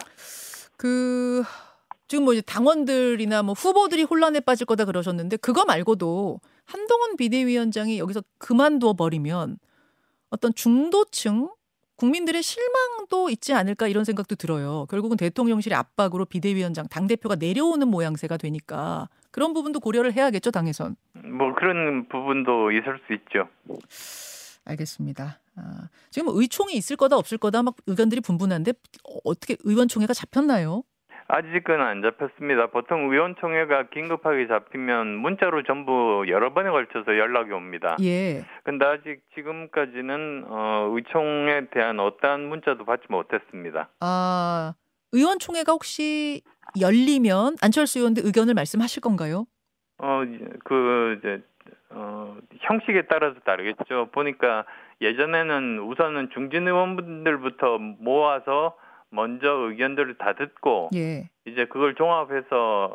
그 0.76 1.42
지금 2.06 2.24
뭐 2.24 2.32
이제 2.32 2.42
당원들이나 2.42 3.42
뭐 3.42 3.54
후보들이 3.54 4.04
혼란에 4.04 4.38
빠질 4.38 4.66
거다 4.66 4.84
그러셨는데 4.84 5.36
그거 5.38 5.64
말고도 5.64 6.38
한동훈 6.66 7.16
비대위원장이 7.16 7.98
여기서 7.98 8.22
그만둬 8.38 8.92
버리면 8.94 9.58
어떤 10.30 10.54
중도층 10.54 11.48
국민들의 12.00 12.42
실망도 12.42 13.28
있지 13.28 13.52
않을까 13.52 13.86
이런 13.86 14.04
생각도 14.04 14.34
들어요. 14.34 14.86
결국은 14.88 15.18
대통령실의 15.18 15.76
압박으로 15.76 16.24
비대위원장 16.24 16.88
당 16.88 17.06
대표가 17.06 17.34
내려오는 17.36 17.86
모양새가 17.86 18.38
되니까 18.38 19.10
그런 19.30 19.52
부분도 19.52 19.80
고려를 19.80 20.14
해야겠죠 20.14 20.50
당에선. 20.50 20.96
뭐 21.12 21.54
그런 21.54 22.08
부분도 22.08 22.72
있을 22.72 23.00
수 23.06 23.12
있죠. 23.12 23.48
알겠습니다. 24.64 25.40
아, 25.56 25.88
지금 26.10 26.26
뭐 26.26 26.40
의총이 26.40 26.72
있을 26.72 26.96
거다 26.96 27.18
없을 27.18 27.36
거다 27.36 27.62
막 27.62 27.76
의견들이 27.86 28.22
분분한데 28.22 28.70
어, 28.70 29.18
어떻게 29.24 29.56
의원총회가 29.62 30.14
잡혔나요? 30.14 30.84
아직은 31.32 31.80
안 31.80 32.02
잡혔습니다. 32.02 32.66
보통 32.66 33.12
의원총회가 33.12 33.90
긴급하게 33.90 34.48
잡히면 34.48 35.16
문자로 35.16 35.62
전부 35.62 36.24
여러 36.26 36.52
번에 36.52 36.70
걸쳐서 36.70 37.16
연락이 37.16 37.52
옵니다. 37.52 37.96
예. 38.02 38.44
근데 38.64 38.84
아직 38.84 39.22
지금까지는 39.36 40.44
어, 40.48 40.90
의총에 40.92 41.68
대한 41.72 42.00
어떠한 42.00 42.48
문자도 42.48 42.84
받지 42.84 43.04
못했습니다. 43.08 43.90
아, 44.00 44.74
의원총회가 45.12 45.70
혹시 45.72 46.42
열리면 46.80 47.56
안철수 47.62 48.00
의원도 48.00 48.22
의견을 48.24 48.54
말씀하실 48.54 49.00
건가요? 49.00 49.46
어, 49.98 50.22
그 50.64 51.16
이제 51.18 51.42
어, 51.90 52.36
형식에 52.60 53.02
따라서 53.08 53.38
다르겠죠. 53.44 54.08
보니까 54.10 54.64
예전에는 55.00 55.78
우선은 55.78 56.30
중진 56.34 56.66
의원분들부터 56.66 57.78
모아서 58.00 58.76
먼저 59.10 59.48
의견들을 59.48 60.18
다 60.18 60.34
듣고 60.34 60.90
예. 60.94 61.28
이제 61.46 61.66
그걸 61.66 61.94
종합해서 61.94 62.46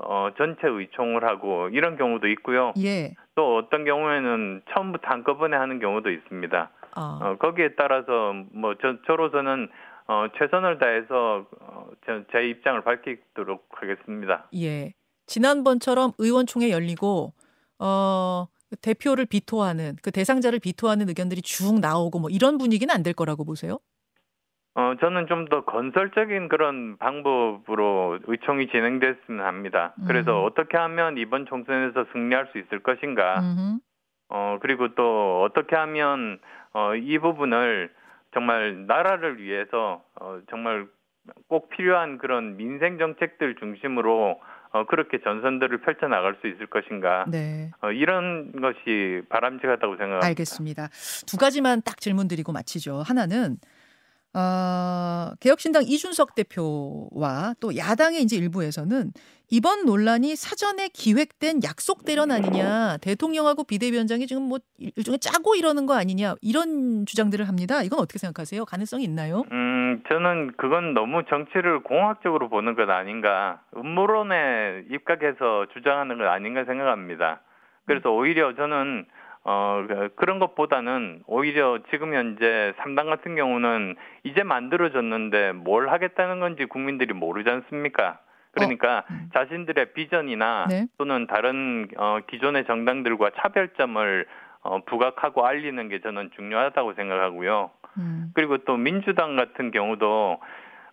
어, 0.04 0.30
전체 0.38 0.68
의총을 0.68 1.24
하고 1.26 1.70
이런 1.70 1.98
경우도 1.98 2.28
있고요. 2.30 2.74
예. 2.78 3.14
또 3.36 3.58
어떤 3.58 3.84
경우에는 3.86 4.62
처음부터 4.74 5.08
한꺼번에 5.08 5.58
하는 5.58 5.80
경우도 5.80 6.10
있습니다. 6.10 6.72
아, 6.96 7.20
어, 7.22 7.36
거기에 7.38 7.76
따라서 7.78 8.34
뭐 8.54 8.76
저, 8.82 8.96
저로서는 9.08 9.70
어, 10.08 10.28
최선을 10.38 10.78
다해서 10.80 11.46
어, 11.60 11.88
저, 12.06 12.22
제 12.32 12.48
입장을 12.48 12.82
밝히도록 12.82 13.68
하겠습니다. 13.72 14.48
예. 14.56 14.94
지난번처럼 15.28 16.12
의원총회 16.20 16.70
열리고 16.70 17.34
어 17.80 18.48
대표를 18.82 19.26
비토하는 19.26 19.96
그 20.02 20.12
대상자를 20.12 20.60
비토하는 20.60 21.10
의견들이 21.10 21.42
쭉 21.42 21.80
나오고 21.80 22.20
뭐 22.20 22.30
이런 22.30 22.58
분위기는 22.58 22.94
안 22.94 23.04
될 23.04 23.14
거라고 23.14 23.44
보세요? 23.44 23.80
어, 24.76 24.94
저는 25.00 25.28
좀 25.28 25.46
더 25.48 25.64
건설적인 25.64 26.50
그런 26.50 26.98
방법으로 26.98 28.20
의총이 28.28 28.68
진행됐으면 28.70 29.46
합니다. 29.46 29.94
그래서 30.08 30.42
음. 30.42 30.46
어떻게 30.46 30.76
하면 30.78 31.18
이번 31.18 31.46
총선에서 31.46 32.06
승리할 32.12 32.50
수 32.52 32.58
있을 32.58 32.82
것인가. 32.84 33.40
음흠. 33.40 33.80
어, 34.30 34.58
그리고 34.62 34.94
또 34.96 35.44
어떻게 35.44 35.76
하면 35.76 36.40
어, 36.74 36.96
이 36.96 37.18
부분을 37.20 37.92
정말 38.34 38.86
나라를 38.88 39.40
위해서 39.42 40.04
어, 40.20 40.40
정말 40.50 40.88
꼭 41.48 41.70
필요한 41.70 42.18
그런 42.18 42.58
민생 42.58 42.98
정책들 42.98 43.56
중심으로 43.56 44.42
어, 44.72 44.86
그렇게 44.88 45.20
전선들을 45.22 45.78
펼쳐 45.82 46.08
나갈 46.08 46.36
수 46.42 46.48
있을 46.48 46.66
것인가. 46.66 47.26
네. 47.30 47.72
어, 47.82 47.92
이런 47.92 48.52
것이 48.52 49.22
바람직하다고 49.30 49.94
생각합니다. 49.94 50.28
알겠습니다. 50.28 50.90
두 51.28 51.38
가지만 51.38 51.82
딱 51.86 52.02
질문 52.02 52.28
드리고 52.28 52.52
마치죠. 52.52 53.04
하나는 53.06 53.58
어, 54.36 55.32
개혁신당 55.40 55.84
이준석 55.84 56.36
대표와 56.36 57.56
또 57.62 57.76
야당의 57.78 58.22
이제 58.22 58.36
일부에서는 58.36 59.12
이번 59.50 59.86
논란이 59.86 60.36
사전에 60.36 60.90
기획된 60.90 61.62
약속 61.64 62.04
대련 62.04 62.32
아니냐, 62.32 62.98
대통령하고 62.98 63.64
비대위원장이 63.64 64.28
지금 64.28 64.44
뭐 64.44 64.60
일종의 64.78 65.20
짜고 65.20 65.56
이러는 65.56 65.86
거 65.86 65.94
아니냐 65.96 66.36
이런 66.42 67.06
주장들을 67.06 67.48
합니다. 67.48 67.82
이건 67.84 68.00
어떻게 68.00 68.20
생각하세요? 68.20 68.66
가능성이 68.66 69.06
있나요? 69.06 69.44
음, 69.52 70.04
저는 70.10 70.54
그건 70.58 70.94
너무 70.94 71.24
정치를 71.30 71.84
공학적으로 71.84 72.50
보는 72.50 72.76
것 72.76 72.90
아닌가, 72.90 73.62
음모론에 73.78 74.86
입각해서 74.92 75.68
주장하는 75.74 76.18
것 76.18 76.28
아닌가 76.28 76.66
생각합니다. 76.66 77.42
그래서 77.86 78.10
오히려 78.10 78.56
저는 78.56 79.06
어, 79.46 79.86
그- 79.88 80.10
그런 80.16 80.40
것보다는 80.40 81.22
오히려 81.28 81.78
지금 81.92 82.14
현재 82.16 82.74
3당 82.78 83.06
같은 83.06 83.36
경우는 83.36 83.96
이제 84.24 84.42
만들어졌는데 84.44 85.52
뭘 85.54 85.90
하겠다는 85.90 86.40
건지 86.40 86.66
국민들이 86.66 87.14
모르지 87.14 87.50
않습니까? 87.50 88.20
그러니까 88.52 89.04
음. 89.12 89.30
자신들의 89.34 89.94
비전이나 89.94 90.66
네. 90.70 90.88
또는 90.98 91.28
다른 91.28 91.88
어, 91.98 92.20
기존의 92.28 92.66
정당들과 92.66 93.32
차별점을 93.38 94.26
어, 94.64 94.80
부각하고 94.86 95.46
알리는 95.46 95.90
게 95.90 96.00
저는 96.02 96.32
중요하다고 96.36 96.94
생각하고요. 96.94 97.70
음. 97.98 98.32
그리고 98.34 98.58
또 98.60 98.78
민주당 98.78 99.36
같은 99.36 99.70
경우도 99.72 100.40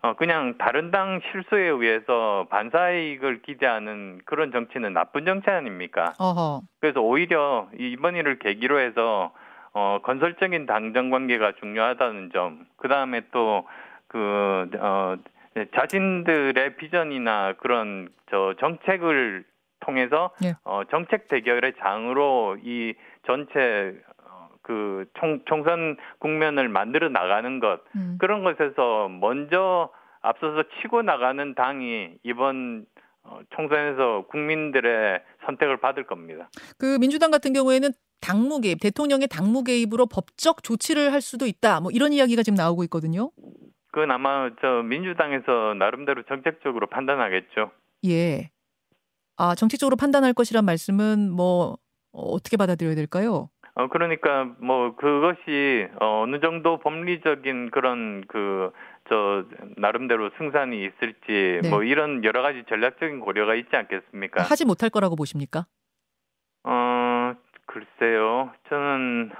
어, 0.02 0.14
그냥 0.14 0.58
다른 0.58 0.90
당 0.90 1.20
실수에 1.30 1.62
의해서 1.68 2.46
반사이익을 2.50 3.42
기대하는 3.42 4.20
그런 4.24 4.50
정치는 4.50 4.92
나쁜 4.92 5.24
정치 5.24 5.48
아닙니까? 5.48 6.12
어허. 6.18 6.62
그래서 6.80 7.00
오히려 7.00 7.68
이번 7.78 8.16
일을 8.16 8.40
계기로 8.40 8.80
해서 8.80 9.32
어, 9.74 10.00
건설적인 10.02 10.66
당정 10.66 11.10
관계가 11.10 11.52
중요하다는 11.60 12.30
점, 12.32 12.66
그 12.76 12.88
다음에 12.88 13.22
또 13.30 13.66
그, 14.08 14.68
어, 14.78 15.16
자신들의 15.74 16.76
비전이나 16.76 17.54
그런 17.58 18.08
저 18.30 18.54
정책을 18.58 19.44
통해서 19.80 20.30
예. 20.44 20.54
어, 20.64 20.82
정책 20.90 21.28
대결의 21.28 21.74
장으로 21.80 22.56
이 22.62 22.94
전체 23.26 23.94
어, 24.08 24.11
그 24.62 25.06
총, 25.18 25.40
총선 25.46 25.96
국면을 26.18 26.68
만들어 26.68 27.08
나가는 27.08 27.60
것 27.60 27.80
음. 27.96 28.16
그런 28.20 28.44
것에서 28.44 29.08
먼저 29.08 29.90
앞서서 30.20 30.64
치고 30.80 31.02
나가는 31.02 31.54
당이 31.54 32.18
이번 32.22 32.86
어, 33.24 33.40
총선에서 33.50 34.26
국민들의 34.30 35.22
선택을 35.46 35.78
받을 35.78 36.06
겁니다. 36.06 36.48
그 36.78 36.98
민주당 36.98 37.30
같은 37.30 37.52
경우에는 37.52 37.90
당무 38.20 38.60
개입, 38.60 38.80
대통령의 38.80 39.28
당무 39.28 39.64
개입으로 39.64 40.06
법적 40.06 40.62
조치를 40.62 41.12
할 41.12 41.20
수도 41.20 41.46
있다. 41.46 41.80
뭐 41.80 41.90
이런 41.92 42.12
이야기가 42.12 42.42
지금 42.42 42.56
나오고 42.56 42.84
있거든요. 42.84 43.30
그건 43.92 44.10
아마 44.10 44.50
저 44.60 44.82
민주당에서 44.82 45.74
나름대로 45.78 46.22
정책적으로 46.24 46.88
판단하겠죠. 46.88 47.72
예. 48.06 48.50
아, 49.36 49.54
정치적으로 49.54 49.96
판단할 49.96 50.32
것이란 50.32 50.64
말씀은 50.64 51.30
뭐 51.30 51.78
어, 52.12 52.22
어떻게 52.32 52.56
받아들여야 52.56 52.94
될까요? 52.94 53.50
어 53.74 53.88
그러니까 53.88 54.44
뭐 54.58 54.94
그것이 54.96 55.88
어, 56.00 56.22
어느 56.22 56.40
정도 56.40 56.78
법리적인 56.78 57.70
그런 57.70 58.24
그 58.28 58.70
저 59.08 59.44
나름대로 59.78 60.30
승산이 60.38 60.84
있을지 60.84 61.58
네. 61.60 61.68
뭐 61.68 61.82
이런 61.82 62.22
여러 62.22 62.40
가지 62.40 62.62
전략적인 62.68 63.18
고려가 63.18 63.56
있지 63.56 63.74
않겠습니까? 63.74 64.42
하지 64.44 64.64
못할 64.64 64.90
거라고 64.90 65.16
보십니까? 65.16 65.66
어 66.62 67.34
글쎄요, 67.66 68.52
저는 68.68 69.32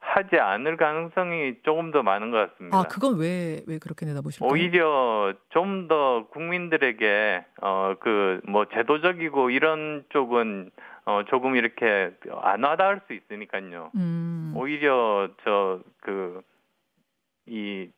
하지 0.00 0.36
않을 0.40 0.76
가능성이 0.76 1.54
조금 1.62 1.92
더 1.92 2.02
많은 2.02 2.32
것 2.32 2.50
같습니다. 2.50 2.78
아, 2.78 2.82
그건 2.82 3.18
왜 3.20 3.62
왜 3.68 3.78
그렇게 3.78 4.06
내다보실까요? 4.06 4.50
오히려 4.50 5.32
좀 5.50 5.86
더 5.86 6.26
국민들에게 6.32 7.44
어 7.62 7.94
그 8.00 8.40
뭐 8.48 8.64
제도적이고 8.74 9.50
이런 9.50 10.04
쪽은 10.08 10.70
어 11.08 11.22
조금 11.30 11.56
이렇게 11.56 12.10
안 12.42 12.62
와닿을 12.62 13.00
수 13.06 13.14
있으니까요. 13.14 13.90
음. 13.96 14.52
오히려 14.56 15.28
저 15.44 15.80
그 16.02 16.42
이 17.50 17.88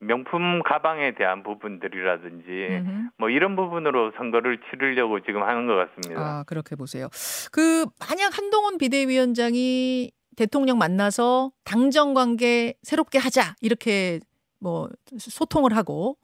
명품 0.00 0.62
가방에 0.64 1.14
대한 1.14 1.42
부분들이라든지 1.42 2.46
음흠. 2.82 3.08
뭐 3.16 3.30
이런 3.30 3.56
부분으로 3.56 4.12
선거를 4.16 4.58
치르려고 4.68 5.20
지금 5.20 5.42
하는 5.42 5.66
것 5.66 5.74
같습니다. 5.76 6.20
아, 6.20 6.44
그렇게 6.44 6.76
보세요. 6.76 7.08
그 7.52 7.86
만약 8.00 8.36
한동훈 8.36 8.76
비대위원장이 8.76 10.10
대통령 10.36 10.78
만나서 10.78 11.52
당정 11.64 12.12
관계 12.12 12.74
새롭게 12.82 13.18
하자 13.18 13.54
이렇게 13.62 14.20
뭐 14.60 14.88
소통을 15.16 15.74
하고 15.76 16.16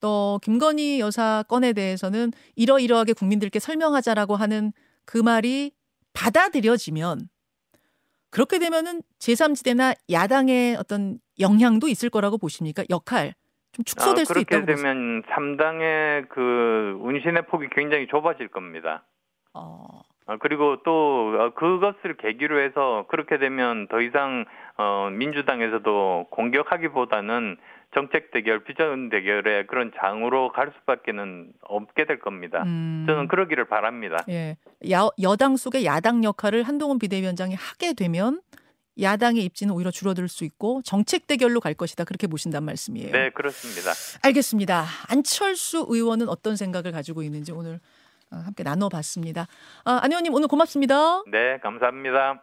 또 0.00 0.38
김건희 0.42 1.00
여사 1.00 1.42
건에 1.48 1.72
대해서는 1.72 2.30
이러이러하게 2.56 3.12
국민들께 3.12 3.58
설명하자라고 3.58 4.36
하는 4.36 4.72
그 5.08 5.16
말이 5.16 5.72
받아들여지면 6.12 7.30
그렇게 8.30 8.58
되면은 8.58 9.00
제3지대나 9.18 9.96
야당의 10.12 10.76
어떤 10.76 11.18
영향도 11.40 11.88
있을 11.88 12.10
거라고 12.10 12.36
보십니까? 12.36 12.84
역할 12.90 13.32
좀 13.72 13.86
축소될 13.86 14.20
아, 14.20 14.24
수 14.26 14.34
그렇게 14.34 14.56
있다고 14.56 14.66
보세요. 14.66 14.76
되면 14.76 15.22
3당의 15.22 16.28
그 16.28 16.98
운신의 17.00 17.46
폭이 17.46 17.68
굉장히 17.74 18.06
좁아질 18.06 18.48
겁니다. 18.48 19.06
어, 19.54 20.02
아, 20.26 20.36
그리고 20.36 20.82
또 20.82 21.34
어, 21.38 21.54
그것을 21.54 22.18
계기로 22.18 22.60
해서 22.60 23.06
그렇게 23.08 23.38
되면 23.38 23.88
더 23.88 24.02
이상 24.02 24.44
어, 24.76 25.08
민주당에서도 25.10 26.26
공격하기보다는 26.30 27.56
정책 27.94 28.30
대결, 28.32 28.64
비전 28.64 29.08
대결의 29.08 29.66
그런 29.66 29.92
장으로 29.98 30.52
갈 30.52 30.72
수밖에는 30.80 31.52
없게 31.62 32.04
될 32.06 32.18
겁니다. 32.18 32.62
음. 32.64 33.04
저는 33.08 33.28
그러기를 33.28 33.64
바랍니다. 33.66 34.18
예. 34.28 34.56
야, 34.90 35.08
여당 35.22 35.56
속의 35.56 35.84
야당 35.84 36.22
역할을 36.22 36.64
한동훈 36.64 36.98
비대위원장이 36.98 37.54
하게 37.54 37.94
되면 37.94 38.40
야당의 39.00 39.44
입지는 39.44 39.72
오히려 39.74 39.90
줄어들 39.90 40.28
수 40.28 40.44
있고 40.44 40.82
정책 40.82 41.26
대결로 41.26 41.60
갈 41.60 41.72
것이다. 41.74 42.04
그렇게 42.04 42.26
보신단 42.26 42.64
말씀이에요. 42.64 43.12
네, 43.12 43.30
그렇습니다. 43.30 43.92
알겠습니다. 44.22 44.84
안철수 45.08 45.86
의원은 45.88 46.28
어떤 46.28 46.56
생각을 46.56 46.92
가지고 46.92 47.22
있는지 47.22 47.52
오늘 47.52 47.80
어, 48.30 48.36
함께 48.36 48.62
나눠봤습니다. 48.62 49.46
아, 49.84 50.00
안 50.02 50.10
의원님 50.10 50.34
오늘 50.34 50.48
고맙습니다. 50.48 51.22
네, 51.30 51.58
감사합니다. 51.62 52.42